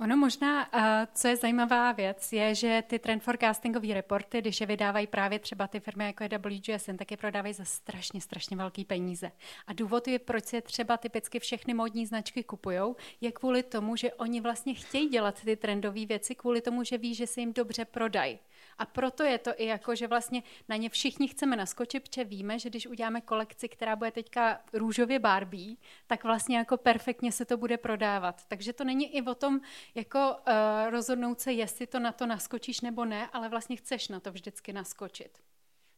Ono 0.00 0.16
možná, 0.16 0.70
co 1.14 1.28
je 1.28 1.36
zajímavá 1.36 1.92
věc, 1.92 2.32
je, 2.32 2.54
že 2.54 2.82
ty 2.86 2.98
trend 2.98 3.22
forecastingové 3.22 3.94
reporty, 3.94 4.40
když 4.40 4.60
je 4.60 4.66
vydávají 4.66 5.06
právě 5.06 5.38
třeba 5.38 5.66
ty 5.66 5.80
firmy 5.80 6.04
jako 6.04 6.24
je 6.24 6.38
WGSN, 6.38 6.96
tak 6.96 7.10
je 7.10 7.16
prodávají 7.16 7.54
za 7.54 7.64
strašně, 7.64 8.20
strašně 8.20 8.56
velký 8.56 8.84
peníze. 8.84 9.32
A 9.66 9.72
důvod 9.72 10.08
je, 10.08 10.18
proč 10.18 10.44
se 10.44 10.60
třeba 10.60 10.96
typicky 10.96 11.40
všechny 11.40 11.74
módní 11.74 12.06
značky 12.06 12.44
kupují, 12.44 12.80
je 13.20 13.32
kvůli 13.32 13.62
tomu, 13.62 13.96
že 13.96 14.12
oni 14.12 14.40
vlastně 14.40 14.74
chtějí 14.74 15.08
dělat 15.08 15.40
ty 15.44 15.56
trendové 15.56 16.06
věci, 16.06 16.34
kvůli 16.34 16.60
tomu, 16.60 16.84
že 16.84 16.98
ví, 16.98 17.14
že 17.14 17.26
se 17.26 17.40
jim 17.40 17.52
dobře 17.52 17.84
prodají. 17.84 18.38
A 18.78 18.86
proto 18.86 19.22
je 19.22 19.38
to 19.38 19.50
i 19.56 19.66
jako, 19.66 19.94
že 19.94 20.06
vlastně 20.06 20.42
na 20.68 20.76
ně 20.76 20.88
všichni 20.88 21.28
chceme 21.28 21.56
naskočit, 21.56 22.02
protože 22.08 22.24
víme, 22.24 22.58
že 22.58 22.70
když 22.70 22.86
uděláme 22.86 23.20
kolekci, 23.20 23.68
která 23.68 23.96
bude 23.96 24.10
teďka 24.10 24.60
růžově 24.72 25.18
Barbie, 25.18 25.76
tak 26.06 26.24
vlastně 26.24 26.56
jako 26.56 26.76
perfektně 26.76 27.32
se 27.32 27.44
to 27.44 27.56
bude 27.56 27.76
prodávat. 27.76 28.44
Takže 28.48 28.72
to 28.72 28.84
není 28.84 29.16
i 29.16 29.22
o 29.22 29.34
tom, 29.34 29.60
jako 29.94 30.18
uh, 30.18 30.90
rozhodnout 30.90 31.40
se, 31.40 31.52
jestli 31.52 31.86
to 31.86 31.98
na 31.98 32.12
to 32.12 32.26
naskočíš 32.26 32.80
nebo 32.80 33.04
ne, 33.04 33.28
ale 33.32 33.48
vlastně 33.48 33.76
chceš 33.76 34.08
na 34.08 34.20
to 34.20 34.32
vždycky 34.32 34.72
naskočit. 34.72 35.38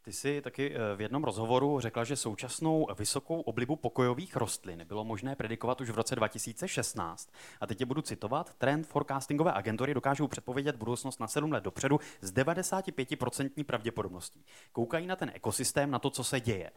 Ty 0.02 0.12
jsi 0.12 0.40
taky 0.40 0.74
eh, 0.74 0.96
v 0.96 1.00
jednom 1.00 1.24
rozhovoru 1.24 1.80
řekla, 1.80 2.04
že 2.04 2.16
současnou 2.16 2.86
vysokou 2.98 3.40
oblibu 3.40 3.76
pokojových 3.76 4.36
rostlin 4.36 4.84
bylo 4.88 5.04
možné 5.04 5.36
predikovat 5.36 5.80
už 5.80 5.90
v 5.90 5.94
roce 5.94 6.16
2016. 6.16 7.30
A 7.60 7.66
teď 7.66 7.80
je 7.80 7.86
budu 7.86 8.02
citovat. 8.02 8.54
Trend 8.54 8.86
forecastingové 8.86 9.52
agentury 9.52 9.94
dokážou 9.94 10.28
předpovědět 10.28 10.76
budoucnost 10.76 11.20
na 11.20 11.26
7 11.26 11.52
let 11.52 11.64
dopředu 11.64 12.00
s 12.20 12.32
95% 12.32 13.64
pravděpodobností. 13.64 14.44
Koukají 14.72 15.06
na 15.06 15.16
ten 15.16 15.30
ekosystém, 15.34 15.90
na 15.90 15.98
to, 15.98 16.10
co 16.10 16.24
se 16.24 16.40
děje. 16.40 16.70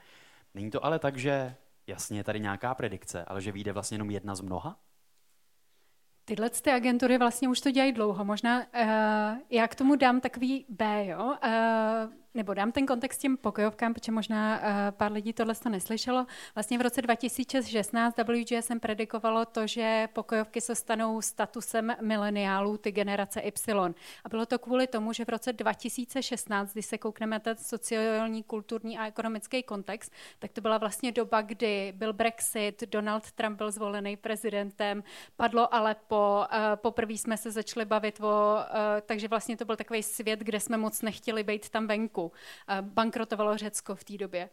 Není 0.54 0.72
to 0.72 0.86
ale 0.86 1.00
tak, 1.00 1.18
že 1.18 1.56
jasně 1.88 2.20
je 2.20 2.24
tady 2.24 2.40
nějaká 2.40 2.76
predikce, 2.76 3.26
ale 3.26 3.42
že 3.42 3.52
vyjde 3.52 3.74
vlastně 3.74 3.96
jenom 3.96 4.12
jedna 4.12 4.36
z 4.36 4.42
mnoha? 4.42 4.80
Tyhle 6.26 6.50
ty 6.50 6.72
agentury 6.72 7.18
vlastně 7.18 7.50
už 7.50 7.62
to 7.62 7.72
dělají 7.72 7.92
dlouho. 7.92 8.26
Možná 8.26 8.60
uh, 8.60 9.38
já 9.50 9.68
k 9.68 9.76
tomu 9.76 9.96
dám 9.96 10.22
takový 10.22 10.66
B, 10.70 11.06
jo. 11.06 11.36
Uh, 11.44 12.21
nebo 12.34 12.54
dám 12.54 12.72
ten 12.72 12.86
kontext 12.86 13.22
těm 13.22 13.38
pokojovkám, 13.38 13.94
protože 13.94 14.12
možná 14.12 14.60
uh, 14.60 14.66
pár 14.92 15.12
lidí 15.12 15.34
tohle 15.34 15.56
to 15.56 15.70
neslyšelo. 15.70 16.26
Vlastně 16.56 16.78
v 16.78 16.82
roce 16.82 17.02
2016 17.02 18.16
WGSM 18.18 18.80
predikovalo 18.80 19.46
to, 19.46 19.68
že 19.68 20.08
pokojovky 20.14 20.62
se 20.62 20.76
stanou 20.76 21.22
statusem 21.22 21.96
mileniálů, 22.02 22.78
ty 22.78 22.92
generace 22.92 23.42
Y. 23.42 23.94
A 24.24 24.30
bylo 24.30 24.46
to 24.46 24.60
kvůli 24.60 24.88
tomu, 24.88 25.14
že 25.14 25.26
v 25.26 25.30
roce 25.30 25.54
2016, 25.54 26.74
když 26.74 26.86
se 26.86 26.98
koukneme 26.98 27.40
ten 27.40 27.58
sociální, 27.58 28.44
kulturní 28.44 28.98
a 28.98 29.08
ekonomický 29.08 29.64
kontext, 29.64 30.14
tak 30.40 30.52
to 30.52 30.62
byla 30.62 30.78
vlastně 30.78 31.12
doba, 31.12 31.42
kdy 31.42 31.94
byl 31.96 32.14
Brexit, 32.14 32.84
Donald 32.92 33.32
Trump 33.32 33.58
byl 33.58 33.72
zvolený 33.72 34.18
prezidentem, 34.18 35.04
padlo 35.36 35.74
ale 35.74 35.96
po, 36.08 36.46
uh, 36.54 36.58
poprvé 36.76 37.14
jsme 37.14 37.38
se 37.38 37.52
začali 37.52 37.86
bavit 37.86 38.20
o, 38.20 38.24
uh, 38.24 38.62
takže 39.06 39.28
vlastně 39.28 39.58
to 39.58 39.66
byl 39.66 39.76
takový 39.76 40.04
svět, 40.04 40.40
kde 40.40 40.60
jsme 40.60 40.78
moc 40.78 41.02
nechtěli 41.02 41.44
být 41.44 41.70
tam 41.70 41.88
venku 41.88 42.21
Řecku. 42.22 42.32
Bankrotovalo 42.82 43.58
Řecko 43.58 43.96
v 43.96 44.04
té 44.04 44.18
době. 44.18 44.50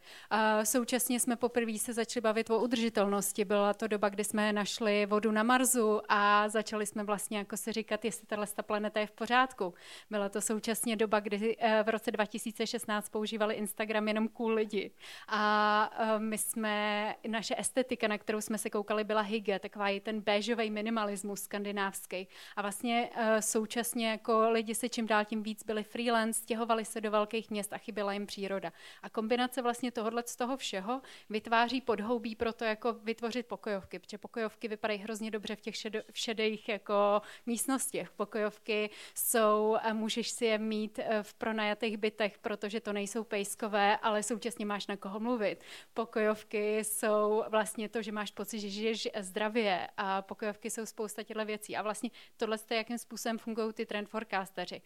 Současně 0.64 1.20
jsme 1.20 1.36
poprvé 1.36 1.78
se 1.78 1.92
začali 1.92 2.22
bavit 2.22 2.50
o 2.50 2.58
udržitelnosti. 2.58 3.44
Byla 3.44 3.74
to 3.74 3.86
doba, 3.86 4.08
kdy 4.08 4.24
jsme 4.24 4.52
našli 4.52 5.06
vodu 5.06 5.30
na 5.30 5.42
Marsu 5.42 6.00
a 6.08 6.48
začali 6.48 6.86
jsme 6.86 7.04
vlastně 7.04 7.38
jako 7.38 7.56
se 7.56 7.72
říkat, 7.72 8.04
jestli 8.04 8.26
tahle 8.26 8.46
planeta 8.62 9.00
je 9.00 9.06
v 9.06 9.10
pořádku. 9.10 9.74
Byla 10.10 10.28
to 10.28 10.40
současně 10.40 10.96
doba, 10.96 11.20
kdy 11.20 11.56
eh, 11.58 11.82
v 11.82 11.88
roce 11.88 12.10
2016 12.10 13.08
používali 13.08 13.54
Instagram 13.54 14.08
jenom 14.08 14.28
cool 14.28 14.52
lidi. 14.52 14.90
A 15.28 15.90
eh, 15.98 16.18
my 16.18 16.38
jsme, 16.38 17.14
naše 17.28 17.54
estetika, 17.58 18.08
na 18.08 18.18
kterou 18.18 18.40
jsme 18.40 18.58
se 18.58 18.70
koukali, 18.70 19.04
byla 19.04 19.20
hygge, 19.20 19.58
takový 19.58 20.00
ten 20.00 20.20
béžový 20.20 20.70
minimalismus 20.70 21.42
skandinávský. 21.42 22.28
A 22.56 22.62
vlastně 22.62 23.10
eh, 23.14 23.42
současně 23.42 24.10
jako 24.10 24.50
lidi 24.50 24.74
se 24.74 24.88
čím 24.88 25.06
dál 25.06 25.24
tím 25.24 25.42
víc 25.42 25.64
byli 25.64 25.82
freelance, 25.84 26.42
stěhovali 26.42 26.84
se 26.84 27.00
do 27.00 27.10
velkých 27.10 27.50
měst, 27.50 27.57
měst 27.58 27.72
a 27.72 27.78
chyběla 27.78 28.12
jim 28.12 28.26
příroda. 28.26 28.72
A 29.02 29.10
kombinace 29.10 29.62
vlastně 29.62 29.90
tohohle 29.90 30.22
z 30.26 30.36
toho 30.36 30.56
všeho 30.56 31.02
vytváří 31.30 31.80
podhoubí 31.80 32.34
pro 32.34 32.52
to, 32.52 32.64
jako 32.64 32.92
vytvořit 32.92 33.46
pokojovky, 33.46 33.98
protože 33.98 34.18
pokojovky 34.18 34.68
vypadají 34.68 35.00
hrozně 35.00 35.30
dobře 35.30 35.56
v 35.56 35.60
těch 35.60 35.76
šedo, 35.76 36.00
šedých 36.14 36.68
jako 36.68 37.22
místnostech. 37.46 38.10
Pokojovky 38.10 38.90
jsou, 39.14 39.76
a 39.82 39.92
můžeš 39.92 40.30
si 40.30 40.44
je 40.44 40.58
mít 40.58 40.98
eh, 40.98 41.22
v 41.22 41.34
pronajatých 41.34 41.96
bytech, 41.96 42.38
protože 42.38 42.80
to 42.80 42.92
nejsou 42.92 43.24
pejskové, 43.24 43.96
ale 43.96 44.22
současně 44.22 44.66
máš 44.66 44.86
na 44.86 44.96
koho 44.96 45.20
mluvit. 45.20 45.64
Pokojovky 45.94 46.78
jsou 46.78 47.44
vlastně 47.48 47.88
to, 47.88 48.02
že 48.02 48.12
máš 48.12 48.30
pocit, 48.30 48.60
že 48.60 48.68
žiješ 48.68 49.08
zdravě 49.20 49.88
a 49.96 50.22
pokojovky 50.22 50.70
jsou 50.70 50.86
spousta 50.86 51.22
těchto 51.22 51.44
věcí. 51.44 51.76
A 51.76 51.82
vlastně 51.82 52.10
tohle 52.36 52.58
je, 52.70 52.76
jakým 52.76 52.98
způsobem 52.98 53.38
fungují 53.38 53.72
ty 53.72 53.86
trend 53.86 54.08
forecasteři. 54.08 54.82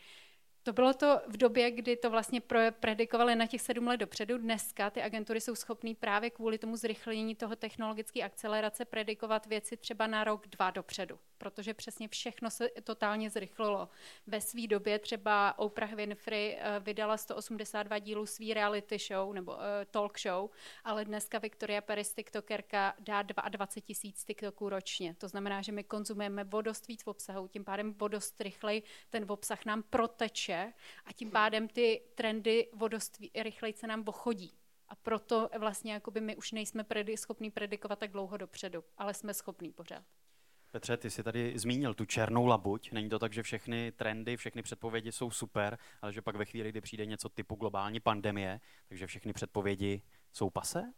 To 0.62 0.72
bylo 0.72 0.94
to 0.94 1.20
v 1.28 1.36
době, 1.36 1.70
kdy 1.70 1.96
to 1.96 2.10
vlastně 2.10 2.42
predikovali 2.80 3.36
na 3.36 3.46
těch 3.46 3.62
sedm 3.62 3.86
let 3.86 3.96
dopředu. 3.96 4.38
Dneska 4.38 4.90
ty 4.90 5.02
agentury 5.02 5.40
jsou 5.40 5.54
schopné 5.54 5.94
právě 5.94 6.30
kvůli 6.30 6.58
tomu 6.58 6.76
zrychlení 6.76 7.34
toho 7.34 7.56
technologické 7.56 8.22
akcelerace 8.22 8.84
predikovat 8.84 9.46
věci 9.46 9.76
třeba 9.76 10.06
na 10.06 10.24
rok, 10.24 10.46
dva 10.46 10.70
dopředu, 10.70 11.18
protože 11.42 11.74
přesně 11.74 12.08
všechno 12.08 12.50
se 12.50 12.68
totálně 12.84 13.30
zrychlilo. 13.30 13.88
Ve 14.26 14.40
své 14.40 14.66
době 14.66 14.98
třeba 14.98 15.58
Oprah 15.58 15.92
Winfrey 15.92 16.56
eh, 16.58 16.80
vydala 16.80 17.16
182 17.16 17.98
dílů 17.98 18.26
svý 18.26 18.54
reality 18.54 18.98
show 18.98 19.34
nebo 19.34 19.52
uh, 19.52 19.60
talk 19.90 20.20
show, 20.20 20.50
ale 20.84 21.04
dneska 21.04 21.38
Victoria 21.38 21.80
Paris 21.80 22.14
TikTokerka 22.14 22.94
dá 22.98 23.22
22 23.22 23.66
tisíc 23.66 24.24
TikToků 24.24 24.68
ročně. 24.68 25.14
To 25.14 25.28
znamená, 25.28 25.62
že 25.62 25.72
my 25.72 25.84
konzumujeme 25.84 26.44
vodost 26.44 26.88
víc 26.88 27.02
v 27.02 27.06
obsahu, 27.06 27.48
tím 27.48 27.64
pádem 27.64 27.94
vodost 27.94 28.40
rychleji 28.40 28.82
ten 29.10 29.24
obsah 29.28 29.64
nám 29.64 29.82
proteče 29.82 30.72
a 31.04 31.12
tím 31.12 31.30
pádem 31.30 31.68
ty 31.68 32.02
trendy 32.14 32.68
vodost 32.72 33.18
rychleji 33.34 33.74
se 33.74 33.86
nám 33.86 34.04
pochodí. 34.04 34.52
A 34.88 34.94
proto 34.94 35.48
vlastně 35.58 35.92
jakoby 35.92 36.20
my 36.20 36.36
už 36.36 36.52
nejsme 36.52 36.82
predi- 36.82 37.16
schopní 37.16 37.50
predikovat 37.50 37.98
tak 37.98 38.10
dlouho 38.10 38.36
dopředu, 38.36 38.84
ale 38.98 39.14
jsme 39.14 39.34
schopní 39.34 39.72
pořád. 39.72 40.04
Petře, 40.72 40.96
ty 40.96 41.10
jsi 41.10 41.22
tady 41.22 41.58
zmínil 41.58 41.94
tu 41.94 42.04
černou 42.04 42.46
labuť. 42.46 42.92
Není 42.92 43.08
to 43.08 43.18
tak, 43.18 43.32
že 43.32 43.42
všechny 43.42 43.92
trendy, 43.92 44.36
všechny 44.36 44.62
předpovědi 44.62 45.12
jsou 45.12 45.30
super, 45.30 45.78
ale 46.02 46.12
že 46.12 46.22
pak 46.22 46.36
ve 46.36 46.44
chvíli, 46.44 46.68
kdy 46.68 46.80
přijde 46.80 47.06
něco 47.06 47.28
typu 47.28 47.54
globální 47.54 48.00
pandemie, 48.00 48.60
takže 48.88 49.06
všechny 49.06 49.32
předpovědi 49.32 50.02
jsou 50.32 50.50
pase? 50.50 50.92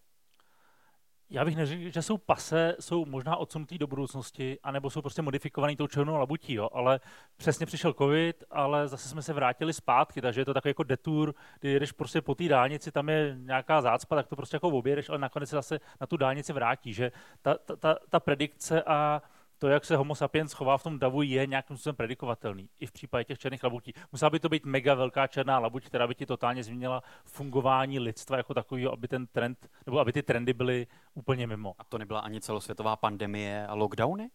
já 1.31 1.45
bych 1.45 1.57
neřekl, 1.57 1.91
že 1.91 2.03
jsou 2.03 2.19
pase, 2.19 2.77
jsou 2.81 3.05
možná 3.05 3.37
odsunutý 3.37 3.79
do 3.79 3.87
budoucnosti, 3.87 4.59
anebo 4.63 4.91
jsou 4.91 5.03
prostě 5.03 5.23
modifikovaný 5.23 5.77
tou 5.77 5.87
černou 5.87 6.17
labutí, 6.17 6.55
jo. 6.55 6.69
ale 6.73 7.01
přesně 7.37 7.67
přišel 7.67 7.93
covid, 7.93 8.45
ale 8.51 8.89
zase 8.89 9.09
jsme 9.09 9.23
se 9.23 9.33
vrátili 9.33 9.73
zpátky, 9.73 10.21
takže 10.21 10.41
je 10.41 10.45
to 10.45 10.55
takový 10.55 10.71
jako 10.71 10.83
detour, 10.83 11.35
kdy 11.61 11.71
jedeš 11.71 11.93
prostě 11.93 12.23
po 12.23 12.35
té 12.35 12.49
dálnici, 12.49 12.93
tam 12.93 13.09
je 13.09 13.37
nějaká 13.39 13.83
zácpa, 13.83 14.17
tak 14.17 14.27
to 14.27 14.37
prostě 14.37 14.57
jako 14.57 14.69
objedeš, 14.69 15.09
ale 15.09 15.19
nakonec 15.19 15.49
se 15.49 15.57
zase 15.57 15.81
na 16.01 16.07
tu 16.07 16.17
dálnici 16.17 16.53
vrátí, 16.53 16.93
že 16.93 17.13
ta, 17.43 17.55
ta, 17.55 17.77
ta, 17.77 17.97
ta 18.11 18.21
predikce 18.21 18.83
a 18.83 19.23
to, 19.59 19.69
jak 19.69 19.85
se 19.85 19.97
homo 19.97 20.15
sapiens 20.15 20.53
chová 20.53 20.79
v 20.79 20.83
tom 20.83 20.99
davu, 20.99 21.23
je 21.23 21.47
nějakým 21.47 21.77
způsobem 21.77 21.97
predikovatelný. 21.97 22.69
I 22.81 22.87
v 22.87 22.93
případě 22.93 23.25
těch 23.25 23.39
černých 23.39 23.65
labutí. 23.65 23.93
Musela 24.13 24.31
by 24.31 24.41
to 24.41 24.49
být 24.49 24.65
mega 24.67 24.95
velká 24.95 25.27
černá 25.27 25.59
labuť, 25.59 25.87
která 25.87 26.07
by 26.07 26.15
ti 26.15 26.27
totálně 26.27 26.65
změnila 26.65 27.03
fungování 27.25 27.99
lidstva 27.99 28.37
jako 28.37 28.55
takového, 28.55 28.93
aby 28.93 29.09
ten 29.09 29.27
trend, 29.27 29.69
nebo 29.87 29.99
aby 29.99 30.13
ty 30.13 30.23
trendy 30.23 30.53
byly 30.53 30.87
úplně 31.15 31.47
mimo. 31.47 31.75
A 31.79 31.85
to 31.85 31.99
nebyla 31.99 32.21
ani 32.21 32.41
celosvětová 32.41 32.97
pandemie 32.97 33.67
a 33.67 33.75
lockdowny? 33.75 34.31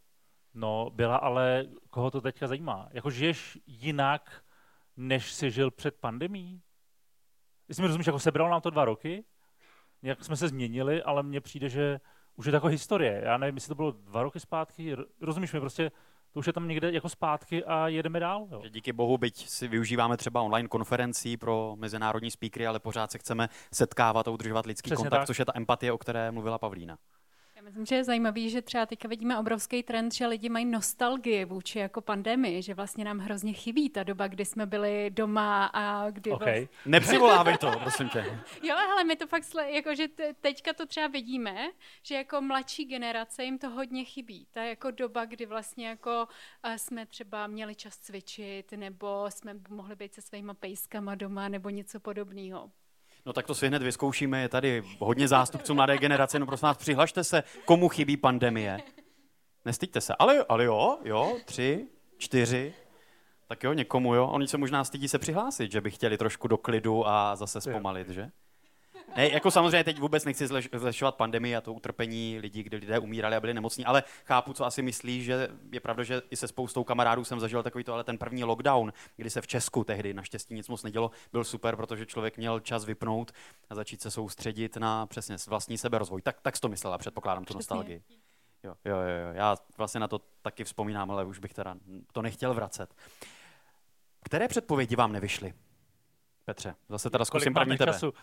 No, 0.53 0.89
byla, 0.93 1.17
ale 1.17 1.65
koho 1.89 2.11
to 2.11 2.21
teďka 2.21 2.47
zajímá? 2.47 2.89
Jako 2.91 3.09
žiješ 3.09 3.59
jinak, 3.67 4.43
než 4.97 5.33
jsi 5.33 5.51
žil 5.51 5.71
před 5.71 5.95
pandemí? 5.95 6.61
Jestli 7.67 7.81
mi 7.81 7.87
rozumíš, 7.87 8.07
jako 8.07 8.19
sebral 8.19 8.49
nám 8.49 8.61
to 8.61 8.69
dva 8.69 8.85
roky, 8.85 9.23
nějak 10.01 10.23
jsme 10.23 10.35
se 10.35 10.47
změnili, 10.47 11.03
ale 11.03 11.23
mně 11.23 11.41
přijde, 11.41 11.69
že 11.69 11.99
už 12.39 12.45
je 12.45 12.51
to 12.51 12.55
jako 12.55 12.67
historie. 12.67 13.21
Já 13.25 13.37
nevím, 13.37 13.55
jestli 13.55 13.67
to 13.69 13.75
bylo 13.75 13.91
dva 13.91 14.23
roky 14.23 14.39
zpátky, 14.39 14.95
rozumíš 15.21 15.53
mi, 15.53 15.59
prostě 15.59 15.91
to 16.33 16.39
už 16.39 16.47
je 16.47 16.53
tam 16.53 16.67
někde 16.67 16.91
jako 16.91 17.09
zpátky 17.09 17.65
a 17.65 17.87
jedeme 17.87 18.19
dál. 18.19 18.47
Jo. 18.51 18.61
Díky 18.69 18.93
bohu, 18.93 19.17
byť 19.17 19.49
si 19.49 19.67
využíváme 19.67 20.17
třeba 20.17 20.41
online 20.41 20.67
konferencí 20.67 21.37
pro 21.37 21.75
mezinárodní 21.79 22.31
speakery, 22.31 22.67
ale 22.67 22.79
pořád 22.79 23.11
se 23.11 23.17
chceme 23.17 23.49
setkávat 23.73 24.27
a 24.27 24.31
udržovat 24.31 24.65
lidský 24.65 24.87
Přesně 24.89 25.03
kontakt, 25.03 25.19
tak. 25.19 25.27
což 25.27 25.39
je 25.39 25.45
ta 25.45 25.51
empatie, 25.55 25.91
o 25.91 25.97
které 25.97 26.31
mluvila 26.31 26.57
Pavlína. 26.57 26.97
Já 27.59 27.63
myslím, 27.65 27.85
že 27.85 27.95
je 27.95 28.03
zajímavý, 28.03 28.49
že 28.49 28.61
třeba 28.61 28.85
teďka 28.85 29.07
vidíme 29.07 29.39
obrovský 29.39 29.83
trend, 29.83 30.13
že 30.13 30.27
lidi 30.27 30.49
mají 30.49 30.65
nostalgii 30.65 31.45
vůči 31.45 31.79
jako 31.79 32.01
pandemii, 32.01 32.61
že 32.61 32.73
vlastně 32.73 33.05
nám 33.05 33.19
hrozně 33.19 33.53
chybí 33.53 33.89
ta 33.89 34.03
doba, 34.03 34.27
kdy 34.27 34.45
jsme 34.45 34.65
byli 34.65 35.09
doma 35.09 35.65
a 35.65 36.09
kdy... 36.09 36.31
Okay. 36.31 36.59
Vlastně... 36.59 36.67
Nepřivolávej 36.91 37.57
to, 37.57 37.71
prosím 37.79 38.09
tě. 38.09 38.19
jo, 38.63 38.75
ale 38.91 39.03
my 39.03 39.15
to 39.15 39.27
fakt, 39.27 39.43
jako, 39.67 39.95
že 39.95 40.07
teďka 40.41 40.73
to 40.73 40.85
třeba 40.85 41.07
vidíme, 41.07 41.55
že 42.03 42.15
jako 42.15 42.41
mladší 42.41 42.85
generace 42.85 43.43
jim 43.43 43.57
to 43.57 43.69
hodně 43.69 44.03
chybí. 44.03 44.47
Ta 44.51 44.63
jako 44.63 44.91
doba, 44.91 45.25
kdy 45.25 45.45
vlastně 45.45 45.87
jako 45.87 46.27
jsme 46.77 47.05
třeba 47.05 47.47
měli 47.47 47.75
čas 47.75 47.97
cvičit, 47.97 48.71
nebo 48.71 49.25
jsme 49.29 49.55
mohli 49.69 49.95
být 49.95 50.13
se 50.13 50.21
svýma 50.21 50.53
pejskama 50.53 51.15
doma, 51.15 51.47
nebo 51.47 51.69
něco 51.69 51.99
podobného. 51.99 52.71
No 53.25 53.33
tak 53.33 53.47
to 53.47 53.55
si 53.55 53.67
hned 53.67 53.83
vyzkoušíme, 53.83 54.41
je 54.41 54.49
tady 54.49 54.83
hodně 54.99 55.27
zástupců 55.27 55.73
mladé 55.73 55.97
generace, 55.97 56.39
no 56.39 56.45
prosím 56.45 56.65
vás, 56.65 56.77
přihlašte 56.77 57.23
se, 57.23 57.43
komu 57.65 57.89
chybí 57.89 58.17
pandemie. 58.17 58.79
Nestýďte 59.65 60.01
se, 60.01 60.15
ale, 60.19 60.45
ale 60.49 60.65
jo, 60.65 60.97
jo, 61.03 61.37
tři, 61.45 61.87
čtyři, 62.17 62.73
tak 63.47 63.63
jo, 63.63 63.73
někomu 63.73 64.15
jo, 64.15 64.27
oni 64.27 64.47
se 64.47 64.57
možná 64.57 64.83
stydí 64.83 65.07
se 65.07 65.19
přihlásit, 65.19 65.71
že 65.71 65.81
by 65.81 65.91
chtěli 65.91 66.17
trošku 66.17 66.47
do 66.47 66.57
klidu 66.57 67.07
a 67.07 67.35
zase 67.35 67.61
zpomalit, 67.61 68.09
že? 68.09 68.31
Ne, 69.15 69.29
jako 69.29 69.51
samozřejmě 69.51 69.83
teď 69.83 69.99
vůbec 69.99 70.25
nechci 70.25 70.47
zlešovat 70.73 71.15
pandemii 71.15 71.55
a 71.55 71.61
to 71.61 71.73
utrpení 71.73 72.39
lidí, 72.41 72.63
kdy 72.63 72.77
lidé 72.77 72.99
umírali 72.99 73.35
a 73.35 73.39
byli 73.39 73.53
nemocní, 73.53 73.85
ale 73.85 74.03
chápu, 74.25 74.53
co 74.53 74.65
asi 74.65 74.81
myslí, 74.81 75.23
že 75.23 75.47
je 75.71 75.79
pravda, 75.79 76.03
že 76.03 76.21
i 76.31 76.35
se 76.35 76.47
spoustou 76.47 76.83
kamarádů 76.83 77.23
jsem 77.23 77.39
zažil 77.39 77.63
takový 77.63 77.83
to, 77.83 77.93
ale 77.93 78.03
ten 78.03 78.17
první 78.17 78.43
lockdown, 78.43 78.93
kdy 79.17 79.29
se 79.29 79.41
v 79.41 79.47
Česku 79.47 79.83
tehdy 79.83 80.13
naštěstí 80.13 80.53
nic 80.53 80.67
moc 80.67 80.83
nedělo, 80.83 81.11
byl 81.31 81.43
super, 81.43 81.75
protože 81.75 82.05
člověk 82.05 82.37
měl 82.37 82.59
čas 82.59 82.85
vypnout 82.85 83.31
a 83.69 83.75
začít 83.75 84.01
se 84.01 84.11
soustředit 84.11 84.77
na 84.77 85.05
přesně 85.05 85.35
vlastní 85.47 85.77
seberozvoj. 85.77 86.21
Tak, 86.21 86.41
tak 86.41 86.55
jsi 86.55 86.61
to 86.61 86.69
myslela, 86.69 86.97
předpokládám 86.97 87.45
tu 87.45 87.53
nostalgii. 87.53 88.03
Jo, 88.63 88.75
jo, 88.85 88.95
jo, 88.95 89.33
já 89.33 89.57
vlastně 89.77 89.99
na 89.99 90.07
to 90.07 90.21
taky 90.41 90.63
vzpomínám, 90.63 91.11
ale 91.11 91.25
už 91.25 91.39
bych 91.39 91.53
teda 91.53 91.75
to 92.11 92.21
nechtěl 92.21 92.53
vracet. 92.53 92.95
Které 94.23 94.47
předpovědi 94.47 94.95
vám 94.95 95.11
nevyšly? 95.11 95.53
Petře, 96.49 96.75
zase 96.89 97.09
teda 97.09 97.25
zkusím 97.25 97.53
první 97.53 97.77
tebe. 97.77 97.91
Času? 97.91 98.13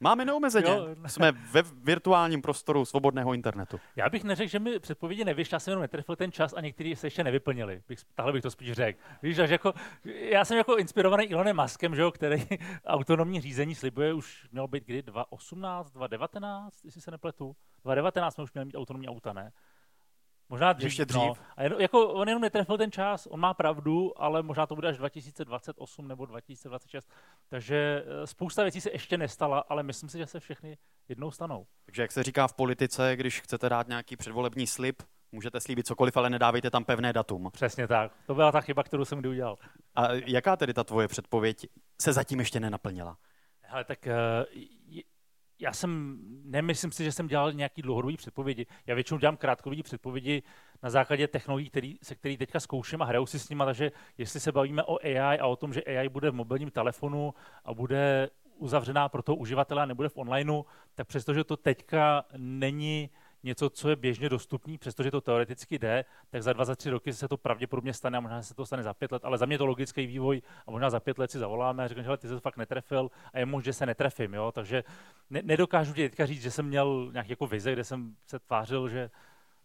Máme 0.00 0.24
neomezeně. 0.24 0.70
Jo. 0.70 0.88
Jsme 1.06 1.32
ve 1.32 1.62
virtuálním 1.62 2.42
prostoru 2.42 2.84
svobodného 2.84 3.34
internetu. 3.34 3.80
Já 3.96 4.08
bych 4.10 4.24
neřekl, 4.24 4.50
že 4.50 4.58
mi 4.58 4.78
předpovědi 4.78 5.24
nevyšly, 5.24 5.54
já 5.54 5.60
jsem 5.60 5.72
jenom 5.72 5.82
netrefil 5.82 6.16
ten 6.16 6.32
čas 6.32 6.54
a 6.56 6.60
někteří 6.60 6.96
se 6.96 7.06
ještě 7.06 7.24
nevyplnili. 7.24 7.82
Bych, 7.88 7.98
tahle 8.14 8.32
bych 8.32 8.42
to 8.42 8.50
spíš 8.50 8.72
řekl. 8.72 8.98
Víš, 9.22 9.36
že 9.36 9.42
jako, 9.42 9.72
já 10.04 10.44
jsem 10.44 10.56
jako 10.56 10.76
inspirovaný 10.76 11.32
Elonem 11.32 11.56
Muskem, 11.56 11.94
že 11.94 12.02
jo, 12.02 12.10
který 12.10 12.46
autonomní 12.86 13.40
řízení 13.40 13.74
slibuje, 13.74 14.12
už 14.12 14.48
mělo 14.52 14.68
být 14.68 14.84
kdy 14.84 15.02
2018, 15.02 15.90
2019, 15.90 16.84
jestli 16.84 17.00
se 17.00 17.10
nepletu. 17.10 17.56
2019 17.84 18.34
jsme 18.34 18.44
už 18.44 18.52
měli 18.52 18.64
mít 18.64 18.76
autonomní 18.76 19.08
auta, 19.08 19.32
ne? 19.32 19.52
Možná 20.54 20.72
dřív, 20.72 20.84
Ještě 20.84 21.04
dřív. 21.04 21.20
No. 21.20 21.34
A 21.56 21.62
jen, 21.62 21.74
jako 21.78 22.08
on 22.08 22.28
jenom 22.28 22.42
netrefil 22.42 22.78
ten 22.78 22.92
čas, 22.92 23.26
on 23.26 23.40
má 23.40 23.54
pravdu, 23.54 24.22
ale 24.22 24.42
možná 24.42 24.66
to 24.66 24.74
bude 24.74 24.88
až 24.88 24.98
2028 24.98 26.08
nebo 26.08 26.26
2026. 26.26 27.08
Takže 27.48 28.04
eh, 28.06 28.26
spousta 28.26 28.62
věcí 28.62 28.80
se 28.80 28.90
ještě 28.92 29.18
nestala, 29.18 29.64
ale 29.68 29.82
myslím 29.82 30.08
si, 30.08 30.18
že 30.18 30.26
se 30.26 30.40
všechny 30.40 30.78
jednou 31.08 31.30
stanou. 31.30 31.66
Takže 31.86 32.02
jak 32.02 32.12
se 32.12 32.22
říká 32.22 32.48
v 32.48 32.54
politice, 32.54 33.16
když 33.16 33.40
chcete 33.40 33.68
dát 33.68 33.88
nějaký 33.88 34.16
předvolební 34.16 34.66
slib, 34.66 35.02
můžete 35.32 35.60
slíbit 35.60 35.86
cokoliv, 35.86 36.16
ale 36.16 36.30
nedávejte 36.30 36.70
tam 36.70 36.84
pevné 36.84 37.12
datum. 37.12 37.50
Přesně 37.52 37.88
tak. 37.88 38.12
To 38.26 38.34
byla 38.34 38.52
ta 38.52 38.60
chyba, 38.60 38.82
kterou 38.82 39.04
jsem 39.04 39.18
kdy 39.18 39.28
udělal. 39.28 39.56
A 39.94 40.12
jaká 40.12 40.56
tedy 40.56 40.74
ta 40.74 40.84
tvoje 40.84 41.08
předpověď 41.08 41.66
se 42.00 42.12
zatím 42.12 42.38
ještě 42.38 42.60
nenaplnila? 42.60 43.16
Ale 43.70 43.84
tak 43.84 43.98
uh, 44.06 44.62
já 45.60 45.72
jsem, 45.72 46.18
nemyslím 46.44 46.92
si, 46.92 47.04
že 47.04 47.12
jsem 47.12 47.26
dělal 47.26 47.52
nějaký 47.52 47.82
dlouhodobý 47.82 48.16
předpovědi. 48.16 48.66
Já 48.86 48.94
většinou 48.94 49.18
dělám 49.18 49.36
krátkodobý 49.36 49.82
předpovědi 49.82 50.42
na 50.82 50.90
základě 50.90 51.28
technologií, 51.28 51.70
který, 51.70 51.98
se 52.02 52.14
který 52.14 52.36
teďka 52.36 52.60
zkouším 52.60 53.02
a 53.02 53.04
hraju 53.04 53.26
si 53.26 53.38
s 53.38 53.48
nimi, 53.48 53.62
takže 53.66 53.92
jestli 54.18 54.40
se 54.40 54.52
bavíme 54.52 54.82
o 54.82 54.98
AI 55.04 55.38
a 55.38 55.46
o 55.46 55.56
tom, 55.56 55.72
že 55.72 55.82
AI 55.82 56.08
bude 56.08 56.30
v 56.30 56.34
mobilním 56.34 56.70
telefonu 56.70 57.34
a 57.64 57.74
bude 57.74 58.30
uzavřená 58.56 59.08
pro 59.08 59.22
toho 59.22 59.36
uživatele 59.36 59.82
a 59.82 59.86
nebude 59.86 60.08
v 60.08 60.16
onlineu, 60.16 60.62
tak 60.94 61.06
přestože 61.06 61.44
to 61.44 61.56
teďka 61.56 62.24
není 62.36 63.10
něco, 63.44 63.70
co 63.70 63.88
je 63.88 63.96
běžně 63.96 64.28
dostupný, 64.28 64.78
přestože 64.78 65.10
to 65.10 65.20
teoreticky 65.20 65.78
jde, 65.78 66.04
tak 66.30 66.42
za 66.42 66.52
dva, 66.52 66.64
za 66.64 66.76
tři 66.76 66.90
roky 66.90 67.12
se 67.12 67.28
to 67.28 67.36
pravděpodobně 67.36 67.92
stane 67.92 68.18
a 68.18 68.20
možná 68.20 68.42
se 68.42 68.54
to 68.54 68.66
stane 68.66 68.82
za 68.82 68.94
pět 68.94 69.12
let, 69.12 69.24
ale 69.24 69.38
za 69.38 69.46
mě 69.46 69.58
to 69.58 69.66
logický 69.66 70.06
vývoj 70.06 70.42
a 70.66 70.70
možná 70.70 70.90
za 70.90 71.00
pět 71.00 71.18
let 71.18 71.30
si 71.30 71.38
zavoláme 71.38 71.84
a 71.84 71.88
řekneme, 71.88 72.08
že 72.08 72.16
ty 72.16 72.28
se 72.28 72.34
to 72.34 72.40
fakt 72.40 72.56
netrefil 72.56 73.10
a 73.32 73.38
je 73.38 73.46
možné, 73.46 73.64
že 73.64 73.72
se 73.72 73.86
netrefím. 73.86 74.34
Jo? 74.34 74.52
Takže 74.52 74.84
ne, 75.30 75.42
nedokážu 75.42 75.94
ti 75.94 76.08
teďka 76.08 76.26
říct, 76.26 76.42
že 76.42 76.50
jsem 76.50 76.66
měl 76.66 77.10
nějaký 77.12 77.30
jako 77.30 77.46
vize, 77.46 77.72
kde 77.72 77.84
jsem 77.84 78.16
se 78.26 78.38
tvářil, 78.38 78.88
že 78.88 79.10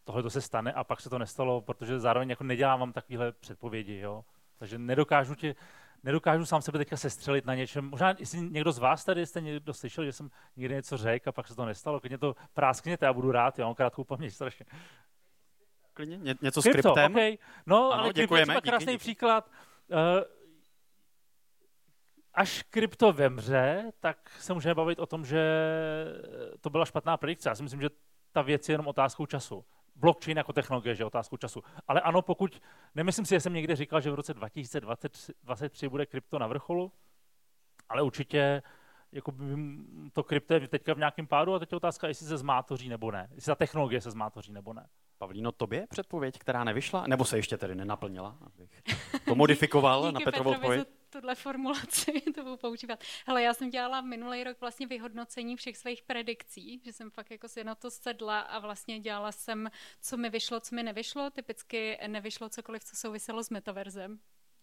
tohle 0.04 0.24
to 0.24 0.30
se 0.30 0.42
stane 0.42 0.74
a 0.74 0.84
pak 0.84 1.02
se 1.02 1.10
to 1.10 1.20
nestalo, 1.20 1.62
protože 1.62 2.00
zároveň 2.00 2.30
jako 2.30 2.44
nedělám 2.44 2.94
takovéhle 2.94 3.32
předpovědi. 3.32 4.00
Jo? 4.00 4.24
Takže 4.58 4.78
nedokážu 4.78 5.36
ti 5.36 5.56
nedokážu 6.04 6.46
sám 6.46 6.62
sebe 6.62 6.78
teďka 6.78 6.98
sestřelit 6.98 7.46
na 7.46 7.56
něčem. 7.56 7.90
Možná, 7.90 8.14
jestli 8.20 8.42
někdo 8.42 8.72
z 8.72 8.78
vás 8.78 9.06
tady 9.06 9.26
jste 9.26 9.42
někdo 9.42 9.74
slyšel, 9.74 10.06
že 10.06 10.12
jsem 10.12 10.32
někdy 10.56 10.76
něco 10.76 10.98
řekl 10.98 11.30
a 11.30 11.32
pak 11.32 11.48
se 11.48 11.56
to 11.56 11.66
nestalo, 11.66 12.00
klidně 12.00 12.18
to 12.18 12.36
práskněte, 12.54 13.06
já 13.06 13.14
budu 13.14 13.32
rád, 13.32 13.60
já 13.60 13.66
mám 13.66 13.76
krátkou 13.76 14.04
paměť 14.04 14.34
strašně. 14.34 14.66
Klidně, 15.94 16.18
Ně, 16.18 16.36
něco 16.42 16.62
s 16.62 16.66
kryptem? 16.66 17.12
Okay. 17.12 17.38
No, 17.66 17.92
ano, 17.92 18.04
ale 18.04 18.14
děkujeme, 18.14 18.54
je 18.54 18.62
krásný 18.62 18.94
díky, 18.94 18.98
příklad. 18.98 19.52
Uh, 19.88 19.98
až 22.34 22.64
krypto 22.64 23.14
vemře, 23.14 23.92
tak 24.00 24.32
se 24.40 24.54
můžeme 24.54 24.76
bavit 24.76 25.00
o 25.00 25.06
tom, 25.06 25.26
že 25.26 25.44
to 26.62 26.70
byla 26.70 26.86
špatná 26.86 27.18
predikce. 27.18 27.50
Já 27.50 27.56
si 27.56 27.64
myslím, 27.64 27.82
že 27.82 27.90
ta 28.32 28.42
věc 28.42 28.70
je 28.70 28.74
jenom 28.74 28.88
otázkou 28.88 29.26
času 29.26 29.66
blockchain 30.00 30.38
jako 30.38 30.54
technologie, 30.54 30.96
že 30.96 31.06
otázku 31.06 31.38
času. 31.38 31.64
Ale 31.88 32.02
ano, 32.02 32.22
pokud, 32.22 32.62
nemyslím 32.96 33.26
si, 33.26 33.36
že 33.36 33.40
jsem 33.40 33.54
někde 33.54 33.76
říkal, 33.76 34.02
že 34.02 34.12
v 34.12 34.16
roce 34.16 34.34
2023 34.34 35.90
bude 35.90 36.06
krypto 36.06 36.40
na 36.40 36.48
vrcholu, 36.48 36.92
ale 37.90 38.02
určitě 38.02 38.62
jako 39.12 39.32
by 39.32 39.46
to 40.14 40.24
krypto 40.24 40.54
je 40.54 40.68
teďka 40.68 40.94
v 40.94 40.98
nějakém 40.98 41.28
pádu 41.28 41.54
a 41.54 41.60
teď 41.60 41.72
je 41.72 41.76
otázka, 41.76 42.08
jestli 42.08 42.26
se 42.26 42.38
zmátoří 42.38 42.90
nebo 42.90 43.12
ne. 43.12 43.30
Jestli 43.32 43.50
ta 43.50 43.56
technologie 43.56 44.02
se 44.02 44.12
zmátoří 44.12 44.52
nebo 44.52 44.74
ne. 44.74 44.88
Pavlíno, 45.18 45.52
tobě 45.52 45.88
předpověď, 45.90 46.40
která 46.40 46.64
nevyšla? 46.64 47.08
Nebo 47.08 47.26
se 47.26 47.38
ještě 47.38 47.58
tedy 47.58 47.76
nenaplnila? 47.76 48.38
Abych 48.46 48.82
to 49.26 49.36
modifikoval 49.36 50.12
na 50.12 50.20
Petrovu 50.20 50.50
odpověď? 50.52 50.88
Tuhle 51.10 51.36
formulaci, 51.36 52.12
to 52.36 52.44
budu 52.44 52.58
používat. 52.58 53.04
Hele, 53.26 53.44
já 53.44 53.54
jsem 53.54 53.70
dělala 53.70 54.02
minulý 54.02 54.44
rok 54.44 54.62
vlastně 54.62 54.88
vyhodnocení 54.88 55.56
všech 55.56 55.78
svých 55.78 56.04
predikcí, 56.04 56.82
že 56.86 56.94
jsem 56.94 57.12
fakt 57.12 57.32
jako 57.32 57.48
si 57.48 57.64
na 57.64 57.76
to 57.76 57.92
sedla 57.92 58.40
a 58.40 58.60
vlastně 58.60 59.00
dělala 59.00 59.32
jsem, 59.32 59.70
co 60.02 60.18
mi 60.18 60.30
vyšlo, 60.30 60.60
co 60.60 60.76
mi 60.76 60.84
nevyšlo. 60.84 61.30
Typicky 61.30 62.00
nevyšlo 62.08 62.50
cokoliv, 62.50 62.84
co 62.84 62.96
souviselo 62.96 63.44
s 63.44 63.50
metaverzem. 63.50 64.20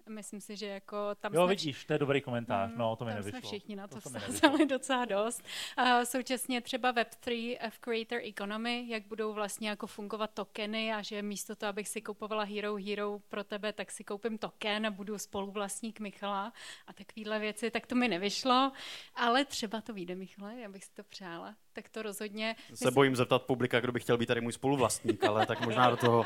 Myslím 0.08 0.40
si, 0.40 0.56
že 0.56 0.66
jako 0.66 1.14
tam 1.14 1.34
Jo, 1.34 1.40
jsme 1.44 1.50
vidíš, 1.50 1.84
to 1.84 1.92
je 1.92 1.98
dobrý 1.98 2.20
komentář, 2.20 2.70
mm, 2.70 2.78
no, 2.78 2.96
to 2.96 3.04
mi 3.04 3.10
tam 3.10 3.18
nevyšlo. 3.18 3.40
jsme 3.40 3.48
všichni 3.48 3.76
na 3.76 3.88
to, 3.88 4.00
to 4.00 4.08
vsázeli 4.08 4.66
docela 4.76 5.04
dost. 5.04 5.42
Uh, 5.78 6.02
současně 6.02 6.60
třeba 6.60 6.92
Web3 6.92 7.56
v 7.70 7.78
Creator 7.78 8.18
Economy, 8.28 8.84
jak 8.88 9.06
budou 9.06 9.32
vlastně 9.32 9.68
jako 9.68 9.86
fungovat 9.86 10.30
tokeny 10.34 10.92
a 10.92 11.02
že 11.02 11.22
místo 11.22 11.56
toho, 11.56 11.70
abych 11.70 11.88
si 11.88 12.02
kupovala 12.02 12.44
Hero 12.44 12.76
Hero 12.76 13.18
pro 13.28 13.44
tebe, 13.44 13.72
tak 13.72 13.90
si 13.90 14.04
koupím 14.04 14.38
token 14.38 14.86
a 14.86 14.90
budu 14.90 15.18
spoluvlastník 15.18 16.00
Michala 16.00 16.52
a 16.86 16.92
takovéhle 16.92 17.38
věci, 17.38 17.70
tak 17.70 17.86
to 17.86 17.94
mi 17.94 18.08
nevyšlo, 18.08 18.72
ale 19.14 19.44
třeba 19.44 19.80
to 19.80 19.92
vyjde, 19.92 20.14
Michale, 20.14 20.60
já 20.60 20.68
bych 20.68 20.84
si 20.84 20.90
to 20.94 21.02
přála. 21.02 21.54
Tak 21.72 21.88
to 21.88 22.02
rozhodně... 22.02 22.56
Se 22.66 22.72
myslím... 22.72 22.94
bojím 22.94 23.16
zeptat 23.16 23.42
publika, 23.42 23.80
kdo 23.80 23.92
by 23.92 24.00
chtěl 24.00 24.18
být 24.18 24.26
tady 24.26 24.40
můj 24.40 24.52
spoluvlastník, 24.52 25.24
ale 25.24 25.46
tak 25.46 25.60
možná 25.60 25.90
do 25.90 25.96
toho 25.96 26.24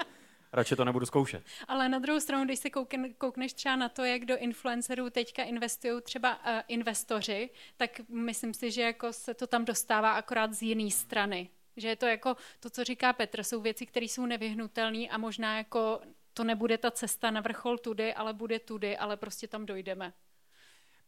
radši 0.52 0.76
to 0.76 0.84
nebudu 0.84 1.06
zkoušet. 1.06 1.44
Ale 1.68 1.88
na 1.88 1.98
druhou 1.98 2.20
stranu, 2.20 2.44
když 2.44 2.58
se 2.58 2.70
koukn, 2.70 3.04
koukneš 3.18 3.52
třeba 3.52 3.76
na 3.76 3.88
to, 3.88 4.04
jak 4.04 4.24
do 4.24 4.36
influencerů 4.36 5.10
teďka 5.10 5.42
investují 5.42 6.02
třeba 6.02 6.36
uh, 6.36 6.60
investoři, 6.68 7.50
tak 7.76 8.00
myslím 8.08 8.54
si, 8.54 8.70
že 8.70 8.82
jako 8.82 9.12
se 9.12 9.34
to 9.34 9.46
tam 9.46 9.64
dostává 9.64 10.12
akorát 10.12 10.52
z 10.52 10.62
jiné 10.62 10.90
strany. 10.90 11.50
Že 11.76 11.88
je 11.88 11.96
to 11.96 12.06
jako 12.06 12.36
to, 12.60 12.70
co 12.70 12.84
říká 12.84 13.12
Petr, 13.12 13.42
jsou 13.42 13.60
věci, 13.60 13.86
které 13.86 14.06
jsou 14.06 14.26
nevyhnutelné 14.26 15.08
a 15.08 15.18
možná 15.18 15.56
jako 15.56 16.00
to 16.34 16.44
nebude 16.44 16.78
ta 16.78 16.90
cesta 16.90 17.30
na 17.30 17.40
vrchol 17.40 17.78
tudy, 17.78 18.14
ale 18.14 18.32
bude 18.32 18.58
tudy, 18.58 18.96
ale 18.96 19.16
prostě 19.16 19.48
tam 19.48 19.66
dojdeme. 19.66 20.12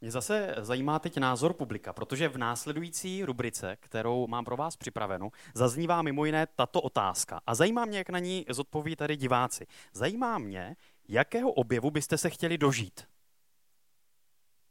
Mě 0.03 0.11
zase 0.11 0.55
zajímá 0.59 0.99
teď 0.99 1.19
názor 1.19 1.53
publika, 1.53 1.93
protože 1.93 2.29
v 2.29 2.39
následující 2.39 3.25
rubrice, 3.25 3.77
kterou 3.81 4.27
mám 4.27 4.45
pro 4.45 4.57
vás 4.57 4.77
připravenou, 4.77 5.31
zaznívá 5.55 6.03
mimo 6.03 6.25
jiné 6.25 6.47
tato 6.47 6.81
otázka. 6.81 7.41
A 7.47 7.55
zajímá 7.55 7.85
mě, 7.85 7.99
jak 7.99 8.11
na 8.11 8.19
ní 8.19 8.47
zodpoví 8.49 8.97
tady 8.97 9.17
diváci. 9.17 9.67
Zajímá 9.93 10.39
mě, 10.39 10.77
jakého 11.09 11.53
objevu 11.53 11.91
byste 11.91 12.19
se 12.19 12.31
chtěli 12.31 12.59
dožít? 12.59 13.09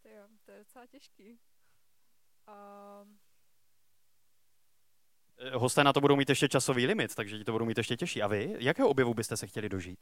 To 0.02 0.10
to 0.46 0.52
je 0.52 0.58
docela 0.58 0.86
těžký. 0.86 1.40
Um... 3.02 3.20
Hosté 5.54 5.84
na 5.84 5.94
to 5.94 6.02
budou 6.02 6.16
mít 6.16 6.30
ještě 6.30 6.50
časový 6.50 6.86
limit, 6.86 7.16
takže 7.16 7.38
ti 7.38 7.44
to 7.44 7.52
budou 7.52 7.66
mít 7.66 7.78
ještě 7.78 7.98
těžší. 7.98 8.22
A 8.22 8.28
vy? 8.28 8.56
Jakého 8.60 8.90
objevu 8.90 9.14
byste 9.14 9.38
se 9.38 9.48
chtěli 9.48 9.70
dožít? 9.70 10.00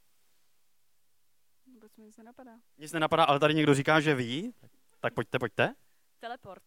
Vůbec 1.73 1.97
mi 1.97 2.05
nic 2.05 2.17
nenapadá. 2.17 2.51
Nic 2.77 2.91
nenapadá, 2.91 3.23
ale 3.23 3.39
tady 3.39 3.53
někdo 3.53 3.73
říká, 3.73 3.99
že 3.99 4.15
ví. 4.15 4.53
Tak 4.99 5.13
pojďte, 5.13 5.39
pojďte. 5.39 5.73
Teleport. 6.19 6.63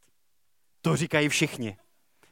To 0.81 0.97
říkají 0.97 1.29
všichni. 1.29 1.77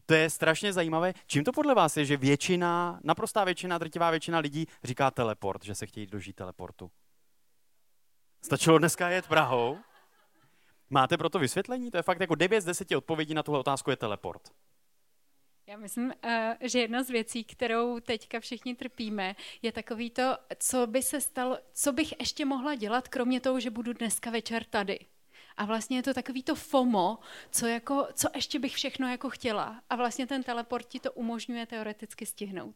To 0.07 0.15
je 0.15 0.31
strašně 0.31 0.73
zajímavé. 0.73 1.13
Čím 1.27 1.45
to 1.45 1.53
podle 1.53 1.75
vás 1.75 1.97
je, 1.97 2.05
že 2.05 2.17
většina, 2.17 3.01
naprostá 3.05 3.45
většina, 3.45 3.79
drtivá 3.79 4.11
většina 4.11 4.39
lidí 4.39 4.67
říká 4.85 5.11
teleport, 5.11 5.65
že 5.65 5.75
se 5.75 5.87
chtějí 5.87 6.07
dožít 6.07 6.37
teleportu? 6.37 6.91
Stačilo 8.43 8.79
dneska 8.79 9.09
jet 9.09 9.27
Prahou? 9.27 9.79
Máte 10.91 11.19
pro 11.19 11.29
to 11.29 11.39
vysvětlení? 11.39 11.91
To 11.91 11.97
je 11.97 12.03
fakt 12.03 12.21
jako 12.21 12.35
9 12.35 12.61
z 12.61 12.65
10 12.65 12.93
odpovědí 12.93 13.35
na 13.35 13.43
tuhle 13.43 13.61
otázku 13.61 13.91
je 13.91 13.97
teleport. 13.97 14.43
Já 15.67 15.77
myslím, 15.77 16.13
eh, 16.23 16.59
že 16.61 16.81
jedna 16.81 17.03
z 17.03 17.11
věcí, 17.11 17.45
kterou 17.45 18.01
teďka 18.01 18.41
všichni 18.41 18.75
trpíme, 18.75 19.37
je 19.63 19.73
takový 19.73 20.11
to, 20.11 20.37
co 20.59 20.87
by 20.87 21.03
se 21.03 21.21
stalo, 21.21 21.59
co 21.73 21.93
bych 21.93 22.21
ještě 22.21 22.45
mohla 22.45 22.75
dělat, 22.75 23.09
kromě 23.09 23.41
toho, 23.41 23.61
že 23.61 23.71
budu 23.71 23.93
dneska 23.93 24.31
večer 24.31 24.65
tady. 24.65 24.99
A 25.61 25.65
vlastně 25.65 25.99
je 25.99 26.03
to 26.03 26.15
takový 26.15 26.43
to 26.43 26.55
FOMO, 26.55 27.19
co, 27.51 27.67
jako, 27.67 28.09
co 28.15 28.29
ještě 28.35 28.59
bych 28.59 28.75
všechno 28.75 29.09
jako 29.09 29.31
chtěla. 29.31 29.83
A 29.91 29.97
vlastně 29.97 30.27
ten 30.27 30.43
teleport 30.43 30.87
ti 30.87 31.01
to 31.01 31.13
umožňuje 31.13 31.67
teoreticky 31.67 32.27
stihnout. 32.27 32.75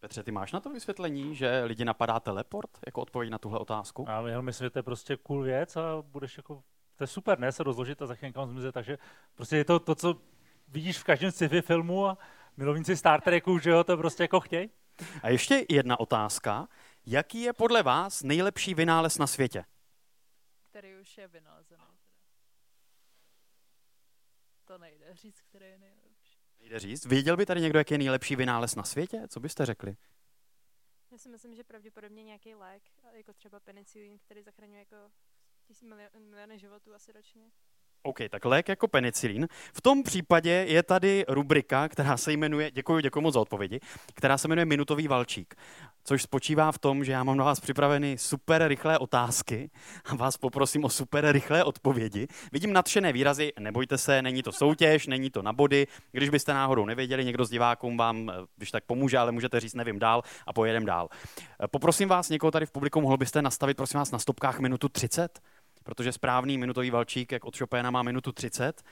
Petře, 0.00 0.22
ty 0.22 0.32
máš 0.32 0.52
na 0.52 0.60
to 0.60 0.70
vysvětlení, 0.70 1.34
že 1.34 1.62
lidi 1.64 1.84
napadá 1.84 2.20
teleport 2.20 2.70
jako 2.86 3.00
odpověď 3.00 3.30
na 3.30 3.38
tuhle 3.38 3.58
otázku? 3.58 4.04
Já 4.08 4.28
jenom 4.28 4.44
myslím, 4.44 4.64
že 4.64 4.70
to 4.70 4.78
je 4.78 4.82
prostě 4.82 5.16
cool 5.16 5.42
věc 5.42 5.76
a 5.76 6.02
budeš 6.02 6.36
jako, 6.36 6.62
to 6.96 7.04
je 7.04 7.08
super, 7.08 7.38
ne, 7.38 7.52
se 7.52 7.62
rozložit 7.62 8.02
a 8.02 8.06
za 8.06 8.14
chvíli 8.14 8.28
někam 8.28 8.48
zmizet, 8.48 8.72
takže 8.72 8.98
prostě 9.34 9.56
je 9.56 9.64
to 9.64 9.78
to, 9.78 9.94
co 9.94 10.20
vidíš 10.68 10.98
v 10.98 11.04
každém 11.04 11.30
sci-fi 11.30 11.62
filmu 11.62 12.06
a 12.06 12.18
milovníci 12.56 12.96
Star 12.96 13.20
Treku, 13.20 13.58
že 13.58 13.70
jo, 13.70 13.84
to 13.84 13.96
prostě 13.96 14.22
jako 14.22 14.40
chtěj. 14.40 14.68
A 15.22 15.28
ještě 15.28 15.66
jedna 15.68 16.00
otázka. 16.00 16.68
Jaký 17.06 17.40
je 17.42 17.52
podle 17.52 17.82
vás 17.82 18.22
nejlepší 18.22 18.74
vynález 18.74 19.18
na 19.18 19.26
světě? 19.26 19.64
Který 20.70 20.96
už 21.00 21.18
je 21.18 21.28
vynalezený. 21.28 21.95
To 24.66 24.78
nejde 24.78 25.14
říct, 25.14 25.40
který 25.40 25.66
je 25.66 25.78
nejlepší. 25.78 26.38
Nejde 26.58 26.78
říct. 26.78 27.06
Věděl 27.06 27.36
by 27.36 27.46
tady 27.46 27.60
někdo, 27.60 27.78
jaký 27.78 27.94
je 27.94 27.98
nejlepší 27.98 28.36
vynález 28.36 28.74
na 28.74 28.82
světě? 28.82 29.22
Co 29.28 29.40
byste 29.40 29.66
řekli? 29.66 29.96
Já 31.10 31.18
si 31.18 31.28
myslím, 31.28 31.54
že 31.54 31.64
pravděpodobně 31.64 32.24
nějaký 32.24 32.54
lék, 32.54 32.82
jako 33.12 33.32
třeba 33.32 33.60
penicilin, 33.60 34.18
který 34.18 34.42
zachraňuje 34.42 34.78
jako 34.78 34.96
tisíc 35.66 35.82
milion, 35.82 36.10
miliony 36.30 36.58
životů 36.58 36.94
asi 36.94 37.12
ročně. 37.12 37.50
OK, 38.02 38.18
tak 38.30 38.44
lék 38.44 38.68
jako 38.68 38.88
penicilin. 38.88 39.48
V 39.74 39.80
tom 39.80 40.02
případě 40.02 40.64
je 40.68 40.82
tady 40.82 41.24
rubrika, 41.28 41.88
která 41.88 42.16
se 42.16 42.32
jmenuje, 42.32 42.70
děkuji, 42.70 43.00
děkuji 43.00 43.20
moc 43.20 43.34
za 43.34 43.40
odpovědi, 43.40 43.80
která 44.14 44.38
se 44.38 44.48
jmenuje 44.48 44.64
Minutový 44.64 45.08
valčík, 45.08 45.54
což 46.04 46.22
spočívá 46.22 46.72
v 46.72 46.78
tom, 46.78 47.04
že 47.04 47.12
já 47.12 47.24
mám 47.24 47.36
na 47.36 47.44
vás 47.44 47.60
připraveny 47.60 48.18
super 48.18 48.68
rychlé 48.68 48.98
otázky 48.98 49.70
a 50.04 50.14
vás 50.14 50.36
poprosím 50.36 50.84
o 50.84 50.88
super 50.88 51.32
rychlé 51.32 51.64
odpovědi. 51.64 52.28
Vidím 52.52 52.72
nadšené 52.72 53.12
výrazy, 53.12 53.52
nebojte 53.58 53.98
se, 53.98 54.22
není 54.22 54.42
to 54.42 54.52
soutěž, 54.52 55.06
není 55.06 55.30
to 55.30 55.42
na 55.42 55.52
body. 55.52 55.86
Když 56.12 56.30
byste 56.30 56.54
náhodou 56.54 56.84
nevěděli, 56.84 57.24
někdo 57.24 57.44
z 57.44 57.50
divákům 57.50 57.96
vám, 57.96 58.30
eh, 58.30 58.32
když 58.56 58.70
tak 58.70 58.84
pomůže, 58.84 59.18
ale 59.18 59.32
můžete 59.32 59.60
říct, 59.60 59.74
nevím 59.74 59.98
dál 59.98 60.22
a 60.46 60.52
pojedem 60.52 60.84
dál. 60.84 61.08
Eh, 61.64 61.68
Poprosím 61.68 62.08
vás, 62.08 62.28
někoho 62.28 62.50
tady 62.50 62.66
v 62.66 62.70
publiku, 62.70 63.00
mohl 63.00 63.16
byste 63.16 63.42
nastavit, 63.42 63.76
prosím 63.76 63.98
vás, 63.98 64.10
na 64.10 64.18
stopkách 64.18 64.60
minutu 64.60 64.88
30? 64.88 65.40
Protože 65.86 66.12
správný 66.12 66.58
minutový 66.58 66.90
valčík, 66.90 67.32
jak 67.32 67.44
od 67.44 67.58
Chopina, 67.58 67.90
má 67.90 68.02
minutu 68.02 68.32
30. 68.32 68.82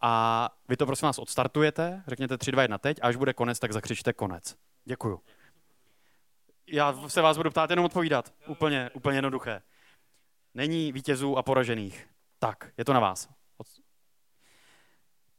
A 0.00 0.48
vy 0.68 0.76
to 0.76 0.86
prosím 0.86 1.06
vás 1.06 1.18
odstartujete, 1.18 2.02
řekněte 2.06 2.38
3, 2.38 2.52
2, 2.52 2.62
1 2.62 2.78
teď, 2.78 2.98
a 3.02 3.06
až 3.06 3.16
bude 3.16 3.32
konec, 3.32 3.58
tak 3.58 3.72
zakřičte 3.72 4.12
konec. 4.12 4.56
Děkuju. 4.84 5.20
Já 6.66 7.08
se 7.08 7.22
vás 7.22 7.36
budu 7.36 7.50
ptát 7.50 7.70
jenom 7.70 7.84
odpovídat. 7.84 8.32
Úplně, 8.46 8.90
úplně 8.94 9.18
jednoduché. 9.18 9.62
Není 10.54 10.92
vítězů 10.92 11.38
a 11.38 11.42
poražených. 11.42 12.08
Tak, 12.38 12.70
je 12.76 12.84
to 12.84 12.92
na 12.92 13.00
vás. 13.00 13.28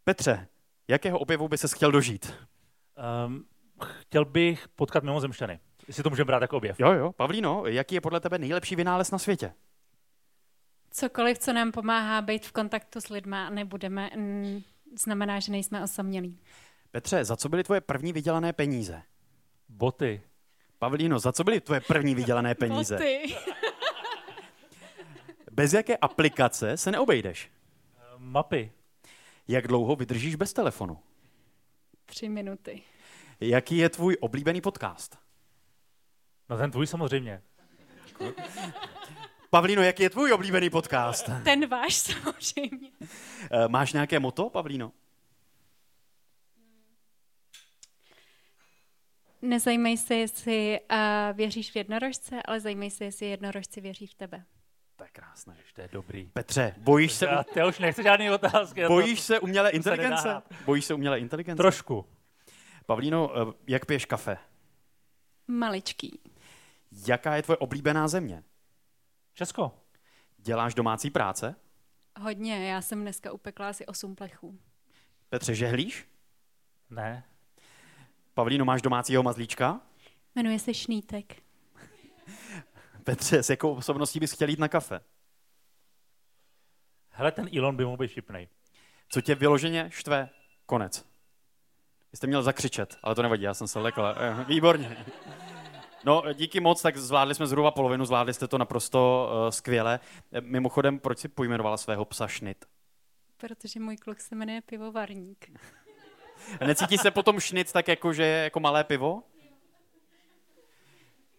Petře, 0.04 0.48
jakého 0.88 1.20
objevu 1.20 1.48
by 1.48 1.58
se 1.58 1.68
chtěl 1.68 1.92
dožít? 1.92 2.34
Um, 3.26 3.46
chtěl 4.00 4.26
bych 4.26 4.68
potkat 4.68 5.04
mimozemšťany, 5.04 5.60
jestli 5.88 6.04
to 6.04 6.10
můžeme 6.10 6.26
brát 6.26 6.42
jako 6.42 6.58
objev. 6.58 6.80
Jo, 6.80 6.92
jo. 6.92 7.12
Pavlíno, 7.12 7.66
jaký 7.66 7.96
je 7.96 8.02
podle 8.02 8.20
tebe 8.20 8.38
nejlepší 8.38 8.76
vynález 8.76 9.12
na 9.12 9.18
světě? 9.18 9.54
Cokoliv, 10.92 11.38
co 11.40 11.54
nám 11.54 11.72
pomáhá 11.72 12.22
být 12.22 12.46
v 12.46 12.52
kontaktu 12.52 13.02
s 13.02 13.10
lidma 13.10 13.48
a 13.48 13.50
nebudeme, 13.50 14.10
mm, 14.16 14.62
znamená, 15.00 15.40
že 15.40 15.52
nejsme 15.52 15.84
osamělí. 15.84 16.40
Petře, 16.92 17.26
za 17.26 17.36
co 17.36 17.50
byly 17.50 17.64
tvoje 17.64 17.82
první 17.82 18.14
vydělané 18.14 18.54
peníze? 18.54 19.02
Boty. 19.70 20.22
Pavlíno, 20.80 21.20
za 21.20 21.32
co 21.32 21.44
byly 21.44 21.62
tvoje 21.62 21.82
první 21.82 22.16
vydělané 22.16 22.56
peníze? 22.56 22.96
Boty. 22.96 23.36
Bez 25.52 25.74
jaké 25.74 25.98
aplikace 25.98 26.78
se 26.78 26.92
neobejdeš? 26.92 27.52
Ehm, 28.16 28.24
Mapy. 28.32 28.72
Jak 29.48 29.68
dlouho 29.68 29.96
vydržíš 29.96 30.36
bez 30.36 30.54
telefonu? 30.54 31.00
Tři 32.06 32.30
minuty. 32.30 32.82
Jaký 33.40 33.78
je 33.78 33.90
tvůj 33.90 34.18
oblíbený 34.20 34.62
podcast? 34.62 35.18
No 36.50 36.58
ten 36.58 36.72
tvůj 36.72 36.88
samozřejmě. 36.88 37.42
Pavlíno, 39.50 39.82
jaký 39.82 40.04
je 40.04 40.10
tvůj 40.10 40.34
oblíbený 40.34 40.70
podcast? 40.70 41.30
Ten 41.44 41.68
váš 41.68 41.94
samozřejmě. 41.98 42.90
Eh, 43.52 43.68
Máš 43.68 43.94
nějaké 43.94 44.20
moto, 44.20 44.50
Pavlíno? 44.50 44.92
Nezajímej 49.42 49.98
se, 49.98 50.16
jestli 50.16 50.80
uh, 50.92 50.98
věříš 51.38 51.72
v 51.72 51.76
jednorožce, 51.76 52.42
ale 52.46 52.60
zajímej 52.60 52.92
se, 52.92 53.06
jestli 53.06 53.26
jednorožci 53.26 53.82
věří 53.82 54.08
v 54.08 54.14
tebe. 54.14 54.44
To 54.96 55.04
je 55.04 55.10
krásné. 55.10 55.56
To 55.76 55.82
je 55.82 55.90
dobrý. 55.92 56.30
Petře, 56.34 56.76
bojíš 56.78 57.12
se, 57.14 57.26
Já, 57.26 57.44
já 57.56 57.68
už 57.68 57.80
nechci 57.80 58.04
žádný 58.04 58.32
otázky. 58.32 58.80
já 58.82 58.88
to- 58.88 58.94
bojíš 58.94 59.20
se 59.20 59.40
umělé 59.40 59.70
se 59.70 59.76
inteligence? 59.76 60.28
nedá. 60.28 60.44
Bojíš 60.66 60.86
se 60.86 60.94
umělé 60.94 61.20
inteligence? 61.20 61.58
Trošku. 61.64 62.06
Pavlíno, 62.86 63.32
eh, 63.42 63.54
jak 63.68 63.86
piješ 63.86 64.06
kafe? 64.06 64.38
Maličký. 65.48 66.20
Jaká 67.08 67.36
je 67.36 67.42
tvoje 67.42 67.58
oblíbená 67.58 68.08
země? 68.08 68.44
Česko. 69.40 69.72
Děláš 70.38 70.74
domácí 70.74 71.10
práce? 71.10 71.56
Hodně, 72.20 72.70
já 72.70 72.82
jsem 72.82 73.02
dneska 73.02 73.32
upekla 73.32 73.70
asi 73.70 73.86
osm 73.86 74.16
plechů. 74.16 74.60
Petře, 75.30 75.56
žehlíš? 75.56 76.08
Ne. 76.90 77.24
Pavlíno, 78.34 78.66
máš 78.66 78.82
domácího 78.82 79.24
mazlíčka? 79.24 79.82
Jmenuje 80.36 80.60
se 80.60 80.74
Šnítek. 80.74 81.44
Petře, 83.04 83.44
s 83.44 83.50
jakou 83.50 83.74
osobností 83.74 84.20
bys 84.20 84.32
chtěl 84.32 84.50
jít 84.50 84.60
na 84.60 84.68
kafe? 84.68 85.00
Hele, 87.10 87.32
ten 87.32 87.50
Elon 87.58 87.76
by 87.76 87.86
mohl 87.86 87.98
být 87.98 88.12
vtipnej. 88.12 88.48
Co 89.10 89.22
tě 89.22 89.36
vyloženě 89.36 89.90
štve? 89.92 90.30
Konec. 90.66 91.06
Vy 92.12 92.18
jste 92.18 92.28
měl 92.28 92.44
zakřičet, 92.44 92.98
ale 93.04 93.16
to 93.16 93.22
nevadí, 93.22 93.44
já 93.44 93.54
jsem 93.54 93.68
se 93.68 93.80
lekl. 93.80 94.16
Eh, 94.18 94.44
Výborně. 94.44 95.06
No, 96.06 96.24
díky 96.34 96.60
moc, 96.60 96.82
tak 96.82 96.98
zvládli 96.98 97.36
jsme 97.36 97.48
zhruba 97.48 97.72
polovinu, 97.72 98.06
zvládli 98.06 98.34
jste 98.34 98.48
to 98.48 98.58
naprosto 98.58 99.30
uh, 99.32 99.50
skvěle. 99.50 100.00
Eh, 100.32 100.42
Mimochodem, 100.42 101.00
proč 101.00 101.20
si 101.20 101.28
pojmenovala 101.28 101.78
svého 101.78 102.06
psa 102.06 102.28
Šnit? 102.28 102.66
Protože 103.38 103.80
můj 103.80 103.98
kluk 103.98 104.20
se 104.20 104.36
jmenuje 104.36 104.62
Pivovarník. 104.62 105.52
Necítí 106.66 106.98
se 106.98 107.12
potom 107.12 107.40
Šnit 107.40 107.72
tak 107.72 107.88
jako, 107.88 108.14
že 108.14 108.24
je 108.24 108.44
jako 108.44 108.60
malé 108.60 108.84
pivo? 108.84 109.24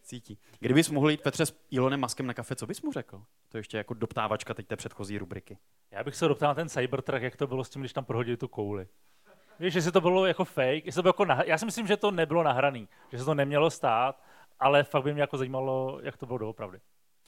Cítí. 0.02 0.38
Kdybys 0.58 0.90
mohl 0.90 1.10
jít, 1.10 1.22
Petře, 1.22 1.46
s 1.46 1.54
Elonem 1.76 2.00
Maskem 2.00 2.26
na 2.26 2.34
kafe, 2.34 2.56
co 2.56 2.66
bys 2.66 2.82
mu 2.82 2.92
řekl? 2.92 3.22
To 3.48 3.56
ještě 3.56 3.76
jako 3.76 3.94
doptávačka 3.94 4.54
teď 4.54 4.66
té 4.66 4.76
předchozí 4.76 5.18
rubriky. 5.18 5.58
Já 5.90 6.04
bych 6.04 6.16
se 6.16 6.28
doptal 6.28 6.48
na 6.48 6.54
ten 6.54 6.68
Cybertruck, 6.68 7.22
jak 7.22 7.36
to 7.36 7.46
bylo 7.46 7.64
s 7.64 7.70
tím, 7.70 7.82
když 7.82 7.92
tam 7.92 8.04
prohodili 8.04 8.36
tu 8.36 8.48
kouli. 8.48 8.88
Víš, 9.60 9.74
jestli 9.74 9.92
to 9.92 10.00
bylo 10.00 10.26
jako 10.26 10.44
fake, 10.44 10.86
jestli 10.86 10.98
to 10.98 11.02
bylo 11.02 11.10
jako 11.10 11.22
nah- 11.22 11.44
já 11.46 11.58
si 11.58 11.64
myslím, 11.64 11.86
že 11.86 11.96
to 11.96 12.10
nebylo 12.10 12.42
nahraný, 12.42 12.88
že 13.12 13.18
se 13.18 13.24
to 13.24 13.34
nemělo 13.34 13.70
stát, 13.70 14.22
ale 14.60 14.84
fakt 14.84 15.02
by 15.02 15.12
mě 15.12 15.22
jako 15.22 15.38
zajímalo, 15.38 16.00
jak 16.02 16.16
to 16.16 16.26
bylo 16.26 16.38
doopravdy. 16.38 16.80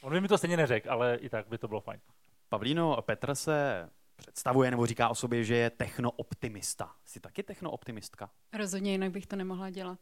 On 0.02 0.12
by 0.12 0.20
mi 0.20 0.28
to 0.28 0.38
stejně 0.38 0.56
neřekl, 0.56 0.90
ale 0.90 1.16
i 1.16 1.28
tak 1.28 1.48
by 1.48 1.58
to 1.58 1.68
bylo 1.68 1.80
fajn. 1.80 2.00
Pavlíno, 2.48 3.02
Petr 3.02 3.34
se 3.34 3.88
představuje 4.16 4.70
nebo 4.70 4.86
říká 4.86 5.08
o 5.08 5.14
sobě, 5.14 5.44
že 5.44 5.56
je 5.56 5.70
technooptimista. 5.70 6.94
Jsi 7.04 7.20
taky 7.20 7.42
technooptimistka? 7.42 8.30
Rozhodně 8.52 8.92
jinak 8.92 9.10
bych 9.10 9.26
to 9.26 9.36
nemohla 9.36 9.70
dělat. 9.70 9.98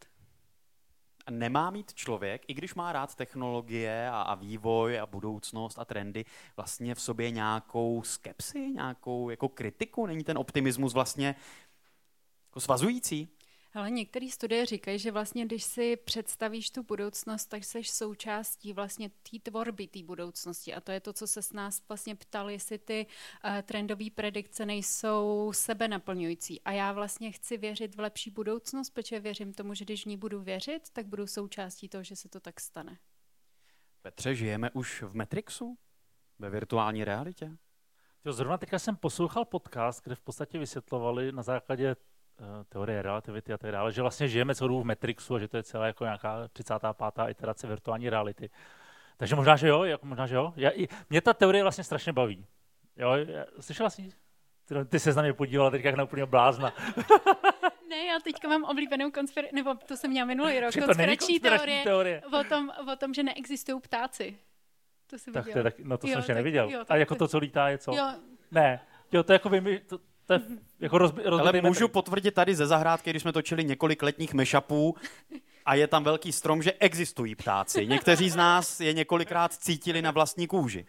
A 1.27 1.31
Nemá 1.31 1.71
mít 1.71 1.95
člověk, 1.95 2.43
i 2.49 2.55
když 2.55 2.75
má 2.75 2.93
rád 2.93 3.15
technologie 3.15 4.11
a, 4.11 4.23
a 4.23 4.35
vývoj 4.35 5.01
a 5.01 5.07
budoucnost 5.07 5.79
a 5.79 5.85
trendy, 5.85 6.25
vlastně 6.57 6.95
v 6.95 7.01
sobě 7.01 7.31
nějakou 7.31 8.03
skepsi, 8.03 8.59
nějakou 8.59 9.31
jako 9.31 9.49
kritiku? 9.49 10.07
Není 10.07 10.25
ten 10.25 10.39
optimismus 10.39 10.95
vlastně 10.95 11.35
jako 12.49 12.61
svazující? 12.61 13.29
Ale 13.75 13.91
některé 13.91 14.29
studie 14.31 14.67
říkají, 14.67 14.99
že 14.99 15.13
vlastně, 15.13 15.47
když 15.47 15.65
si 15.65 15.97
představíš 15.97 16.71
tu 16.71 16.83
budoucnost, 16.83 17.47
tak 17.47 17.65
jsi 17.65 17.85
součástí 17.85 18.73
vlastně 18.73 19.09
té 19.09 19.39
tvorby 19.43 19.87
té 19.87 20.03
budoucnosti. 20.03 20.75
A 20.75 20.81
to 20.81 20.93
je 20.93 21.01
to, 21.01 21.13
co 21.13 21.27
se 21.27 21.43
s 21.43 21.53
nás 21.53 21.83
vlastně 21.89 22.15
ptali, 22.17 22.53
jestli 22.53 22.79
ty 22.79 23.07
uh, 23.45 23.63
trendové 23.63 24.05
predikce 24.15 24.67
nejsou 24.67 25.53
sebe 25.55 25.89
naplňující. 25.89 26.61
A 26.61 26.73
já 26.73 26.93
vlastně 26.93 27.33
chci 27.33 27.57
věřit 27.57 27.95
v 27.95 28.01
lepší 28.01 28.31
budoucnost, 28.31 28.91
protože 28.91 29.21
věřím 29.21 29.55
tomu, 29.55 29.75
že 29.75 29.85
když 29.85 30.03
v 30.03 30.09
ní 30.09 30.17
budu 30.17 30.41
věřit, 30.43 30.91
tak 30.93 31.07
budu 31.07 31.27
součástí 31.27 31.89
toho, 31.89 32.05
že 32.05 32.17
se 32.17 32.29
to 32.29 32.41
tak 32.41 32.61
stane. 32.61 32.99
Petře, 34.03 34.35
žijeme 34.35 34.71
už 34.71 35.03
v 35.03 35.15
Matrixu? 35.15 35.79
Ve 36.39 36.51
virtuální 36.51 37.05
realitě? 37.05 37.57
Jo, 38.25 38.33
zrovna 38.33 38.59
teďka 38.59 38.79
jsem 38.79 38.97
poslouchal 38.97 39.45
podcast, 39.45 40.05
kde 40.05 40.15
v 40.15 40.21
podstatě 40.21 40.59
vysvětlovali 40.59 41.33
na 41.33 41.43
základě 41.43 41.97
teorie 42.69 43.03
relativity 43.03 43.53
a 43.53 43.59
tak 43.59 43.73
dále, 43.73 43.93
že 43.93 44.03
vlastně 44.03 44.29
žijeme 44.29 44.55
celou 44.55 44.69
dobu 44.69 44.83
v 44.83 44.87
Matrixu 44.87 45.35
a 45.35 45.39
že 45.39 45.49
to 45.49 45.57
je 45.57 45.63
celá 45.63 45.87
jako 45.87 46.05
nějaká 46.05 46.49
35. 46.49 47.29
iterace 47.29 47.67
virtuální 47.67 48.11
reality. 48.11 48.51
Takže 49.17 49.37
možná, 49.37 49.57
že 49.57 49.69
jo, 49.69 49.83
jako 49.85 50.07
možná, 50.07 50.27
že 50.27 50.35
jo. 50.35 50.53
Já, 50.57 50.71
i, 50.71 50.89
mě 51.11 51.21
ta 51.21 51.33
teorie 51.35 51.63
vlastně 51.63 51.85
strašně 51.85 52.13
baví. 52.13 52.47
Jo, 52.97 53.13
já, 53.13 53.45
slyšela 53.61 53.91
jsi? 53.91 54.09
Ty, 54.65 54.75
ty 54.85 55.01
se 55.01 55.13
na 55.15 55.23
mě 55.23 55.33
podívala 55.33 55.71
teďka 55.71 55.89
jak 55.89 55.97
na 55.99 56.05
úplně 56.05 56.27
blázna. 56.27 56.73
Ne, 57.91 58.05
já 58.07 58.19
teďka 58.25 58.49
mám 58.49 58.65
oblíbenou 58.65 59.11
konspiraci, 59.11 59.55
nebo 59.55 59.75
to 59.75 59.97
jsem 59.97 60.11
měla 60.11 60.27
minulý 60.27 60.61
rok, 60.61 60.73
to 60.75 60.81
konspirační 60.81 61.41
teorie, 61.41 61.85
teorie. 61.85 62.23
O, 62.41 62.45
tom, 62.45 62.71
o 62.93 62.97
tom, 62.97 63.15
že 63.15 63.23
neexistují 63.23 63.81
ptáci. 63.81 64.39
To 65.07 65.19
jsi 65.19 65.33
Tak 65.33 65.45
to 65.45 65.47
viděl. 65.49 65.59
je 65.59 65.65
tak, 65.73 65.79
no 65.81 65.99
to 65.99 66.07
Jo, 66.07 66.11
jsem 66.13 66.19
ještě 66.19 66.35
neviděl. 66.35 66.71
jo, 66.71 66.85
a 66.89 66.97
jako 66.97 67.15
to- 67.15 67.19
to, 67.19 67.29
co 67.29 67.39
lítá, 67.39 67.69
je 67.69 67.79
co? 67.79 67.93
Jo, 67.97 68.05
Ne, 68.51 68.81
jo, 69.13 69.23
to 69.23 69.33
je 69.33 69.35
jako 69.35 69.49
vy, 69.49 69.81
to, 69.81 69.99
to 70.31 70.35
je 70.35 70.41
jako 70.81 70.99
rozbi, 70.99 71.25
Ale 71.25 71.53
můžu 71.53 71.69
Matrix. 71.69 71.93
potvrdit 71.93 72.31
tady 72.35 72.55
ze 72.55 72.67
zahrádky, 72.67 73.11
když 73.11 73.23
jsme 73.23 73.33
točili 73.33 73.65
několik 73.65 74.03
letních 74.03 74.35
mešapů 74.35 74.97
a 75.67 75.75
je 75.75 75.87
tam 75.87 76.05
velký 76.05 76.33
strom, 76.33 76.63
že 76.63 76.73
existují 76.73 77.35
ptáci. 77.35 77.87
Někteří 77.87 78.31
z 78.31 78.37
nás 78.37 78.81
je 78.81 78.93
několikrát 78.93 79.53
cítili 79.53 80.03
na 80.03 80.11
vlastní 80.11 80.47
kůži. 80.47 80.87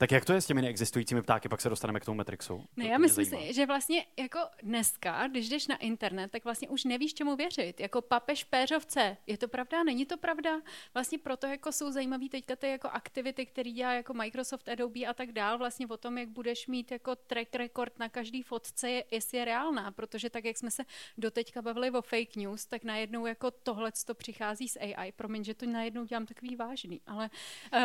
Tak 0.00 0.10
jak 0.12 0.24
to 0.24 0.32
je 0.32 0.40
s 0.40 0.46
těmi 0.46 0.62
neexistujícími 0.62 1.22
ptáky? 1.22 1.48
Pak 1.48 1.60
se 1.60 1.68
dostaneme 1.68 2.00
k 2.00 2.04
tomu 2.04 2.16
Matrixu. 2.16 2.64
Ne, 2.76 2.84
To 2.84 2.90
já 2.90 2.98
myslím 2.98 3.24
si, 3.24 3.52
že 3.54 3.66
vlastně 3.66 4.06
jako 4.18 4.38
dneska, 4.62 5.28
když 5.28 5.48
jdeš 5.48 5.66
na 5.66 5.76
internet, 5.76 6.30
tak 6.30 6.44
vlastně 6.44 6.68
už 6.68 6.84
nevíš, 6.84 7.14
čemu 7.14 7.36
věřit. 7.36 7.80
Jako 7.80 8.02
papež 8.02 8.44
péřovce. 8.44 9.16
Je 9.26 9.38
to 9.38 9.48
pravda? 9.48 9.82
Není 9.82 10.06
to 10.06 10.16
pravda? 10.16 10.60
Vlastně 10.94 11.18
proto 11.18 11.46
jako 11.46 11.72
jsou 11.72 11.90
zajímavé 11.90 12.28
teďka 12.28 12.56
ty 12.56 12.68
jako 12.68 12.88
aktivity, 12.88 13.46
které 13.46 13.70
dělá 13.70 13.92
jako 13.92 14.14
Microsoft, 14.14 14.68
Adobe 14.68 15.00
a 15.06 15.14
tak 15.14 15.32
dál, 15.32 15.58
vlastně 15.58 15.86
o 15.86 15.96
tom, 15.96 16.18
jak 16.18 16.28
budeš 16.28 16.66
mít 16.66 16.90
jako 16.90 17.16
track 17.16 17.54
record 17.54 17.98
na 17.98 18.08
každý 18.08 18.42
fotce, 18.42 18.90
je- 18.90 19.04
jestli 19.10 19.38
je 19.38 19.44
reálná, 19.44 19.90
protože 19.92 20.30
tak, 20.30 20.44
jak 20.44 20.56
jsme 20.56 20.70
se 20.70 20.82
doteďka 21.18 21.62
bavili 21.62 21.90
o 21.90 22.02
fake 22.02 22.36
news, 22.36 22.66
tak 22.66 22.84
najednou 22.84 23.26
jako 23.26 23.50
tohle 23.50 23.92
to 24.06 24.14
přichází 24.14 24.68
z 24.68 24.76
AI. 24.76 25.12
Promiň, 25.12 25.44
že 25.44 25.54
to 25.54 25.66
najednou 25.66 26.04
dělám 26.04 26.26
takový 26.26 26.56
vážný, 26.56 27.00
ale 27.06 27.30
uh, 27.74 27.80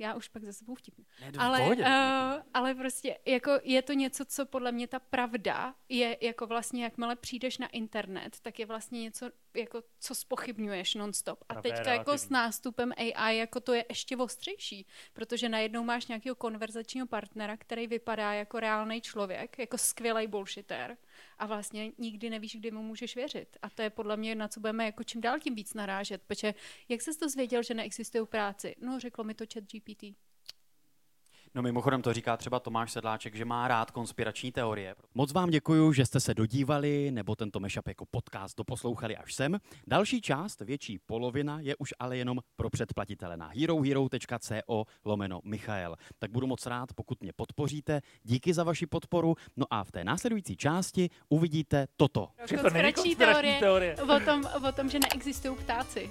já 0.00 0.14
už 0.14 0.28
pak 0.28 0.44
zase 0.44 0.64
budu 0.64 0.74
vtipný. 0.74 1.06
Ne, 1.20 1.32
Ale, 1.38 1.58
pohodě. 1.58 1.82
uh, 1.82 2.42
ale 2.54 2.74
prostě 2.74 3.18
jako 3.26 3.50
je 3.62 3.82
to 3.82 3.92
něco, 3.92 4.24
co 4.24 4.46
podle 4.46 4.72
mě 4.72 4.88
ta 4.88 4.98
pravda 4.98 5.74
je 5.88 6.18
jako 6.20 6.46
vlastně, 6.46 6.84
jakmile 6.84 7.16
přijdeš 7.16 7.58
na 7.58 7.68
internet, 7.68 8.40
tak 8.40 8.58
je 8.58 8.66
vlastně 8.66 9.02
něco, 9.02 9.30
jako, 9.54 9.82
co 10.00 10.14
spochybňuješ 10.14 10.94
nonstop. 10.94 11.44
A 11.48 11.62
teďka 11.62 11.92
jako 11.92 12.18
s 12.18 12.28
nástupem 12.28 12.92
AI 12.96 13.36
jako 13.36 13.60
to 13.60 13.72
je 13.74 13.84
ještě 13.88 14.16
ostřejší, 14.16 14.86
protože 15.12 15.48
najednou 15.48 15.84
máš 15.84 16.06
nějakého 16.06 16.34
konverzačního 16.34 17.06
partnera, 17.06 17.56
který 17.56 17.86
vypadá 17.86 18.32
jako 18.32 18.60
reálný 18.60 19.00
člověk, 19.00 19.58
jako 19.58 19.78
skvělý 19.78 20.26
bullshitter 20.26 20.96
a 21.38 21.46
vlastně 21.46 21.92
nikdy 21.98 22.30
nevíš, 22.30 22.56
kdy 22.56 22.70
mu 22.70 22.82
můžeš 22.82 23.16
věřit. 23.16 23.56
A 23.62 23.70
to 23.70 23.82
je 23.82 23.90
podle 23.90 24.16
mě, 24.16 24.34
na 24.34 24.48
co 24.48 24.60
budeme 24.60 24.84
jako 24.84 25.04
čím 25.04 25.20
dál 25.20 25.40
tím 25.40 25.54
víc 25.54 25.74
narážet, 25.74 26.22
protože 26.22 26.54
jak 26.88 27.02
jsi 27.02 27.18
to 27.18 27.28
zvěděl, 27.28 27.62
že 27.62 27.74
neexistují 27.74 28.26
práci? 28.26 28.76
No, 28.80 29.00
řeklo 29.00 29.24
mi 29.24 29.34
to 29.34 29.44
chat 29.54 29.64
GPT. 29.64 30.16
No 31.56 31.62
mimochodem 31.62 32.02
to 32.02 32.12
říká 32.12 32.36
třeba 32.36 32.60
Tomáš 32.60 32.92
Sedláček, 32.92 33.34
že 33.34 33.44
má 33.44 33.68
rád 33.68 33.90
konspirační 33.90 34.52
teorie. 34.52 34.94
Moc 35.14 35.32
vám 35.32 35.50
děkuji, 35.50 35.92
že 35.92 36.06
jste 36.06 36.20
se 36.20 36.34
dodívali 36.34 37.10
nebo 37.10 37.36
tento 37.36 37.60
mashup 37.60 37.88
jako 37.88 38.06
podcast 38.10 38.56
doposlouchali 38.56 39.16
až 39.16 39.34
sem. 39.34 39.58
Další 39.86 40.20
část, 40.20 40.60
větší 40.60 40.98
polovina, 40.98 41.60
je 41.60 41.76
už 41.76 41.94
ale 41.98 42.16
jenom 42.16 42.38
pro 42.56 42.70
předplatitele 42.70 43.36
na 43.36 43.50
herohero.co 43.60 44.84
lomeno 45.04 45.40
Michael. 45.44 45.96
Tak 46.18 46.30
budu 46.30 46.46
moc 46.46 46.66
rád, 46.66 46.92
pokud 46.94 47.22
mě 47.22 47.32
podpoříte. 47.36 48.00
Díky 48.22 48.54
za 48.54 48.64
vaši 48.64 48.86
podporu. 48.86 49.34
No 49.56 49.66
a 49.70 49.84
v 49.84 49.92
té 49.92 50.04
následující 50.04 50.56
části 50.56 51.10
uvidíte 51.28 51.86
toto. 51.96 52.28
Není 52.50 52.62
konspirační 52.62 53.16
teorie. 53.60 53.96
O 53.96 54.20
tom, 54.20 54.44
o 54.68 54.72
tom, 54.72 54.88
že 54.88 54.98
neexistují 54.98 55.56
ptáci. 55.56 56.10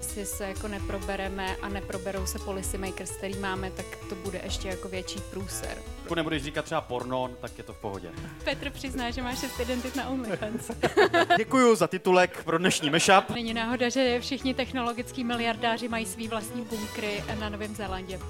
Si 0.00 0.26
se 0.26 0.48
jako 0.48 0.68
neprobereme 0.68 1.56
a 1.56 1.68
neproberou 1.68 2.26
se 2.26 2.38
policymakers, 2.38 3.10
který 3.10 3.34
máme, 3.38 3.70
tak 3.70 3.86
to 4.08 4.14
bude 4.14 4.40
ještě 4.44 4.68
jako 4.68 4.88
větší 4.88 5.20
průser. 5.30 5.78
Pokud 6.02 6.14
nebudeš 6.14 6.42
říkat 6.42 6.64
třeba 6.64 6.80
porno, 6.80 7.30
tak 7.40 7.58
je 7.58 7.64
to 7.64 7.72
v 7.72 7.76
pohodě. 7.76 8.10
Petr 8.44 8.70
přizná, 8.70 9.10
že 9.10 9.22
má 9.22 9.34
šest 9.34 9.60
identit 9.60 9.96
na 9.96 10.08
OnlyFans. 10.08 10.70
Děkuji 11.38 11.74
za 11.76 11.86
titulek 11.86 12.44
pro 12.44 12.58
dnešní 12.58 12.90
mashup. 12.90 13.30
Není 13.30 13.54
náhoda, 13.54 13.88
že 13.88 14.20
všichni 14.20 14.54
technologický 14.54 15.24
miliardáři 15.24 15.88
mají 15.88 16.06
svý 16.06 16.28
vlastní 16.28 16.62
bunkry 16.62 17.24
na 17.40 17.48
Novém 17.48 17.74
Zélandě. 17.74 18.20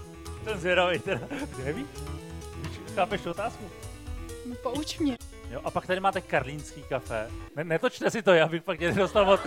Ten 0.45 0.59
zvědavý 0.61 0.99
teda. 0.99 1.21
Nevíš? 1.65 1.87
Víš, 2.63 2.79
Chápeš 2.95 3.21
tu 3.21 3.31
otázku? 3.31 3.71
No, 4.47 4.55
Pouč 4.63 4.99
mě. 4.99 5.17
Jo, 5.51 5.61
a 5.65 5.71
pak 5.71 5.87
tady 5.87 6.01
máte 6.01 6.21
karlínský 6.21 6.83
kafe. 6.83 7.31
Ne, 7.57 7.65
netočte 7.65 8.11
si 8.11 8.23
to, 8.23 8.35
já 8.35 8.49
bych 8.49 8.63
pak 8.63 8.79
tě 8.79 8.89
nedostal 8.89 9.25
moc. 9.25 9.41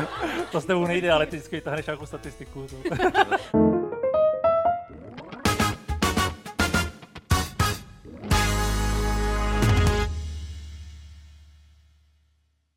to 0.52 0.60
s 0.60 0.64
tebou 0.64 0.86
nejde, 0.86 1.12
ale 1.12 1.26
ty 1.26 1.36
vždycky 1.36 1.56
vytáhneš 1.56 1.86
nějakou 1.86 2.06
statistiku. 2.06 2.66
To. 2.66 3.89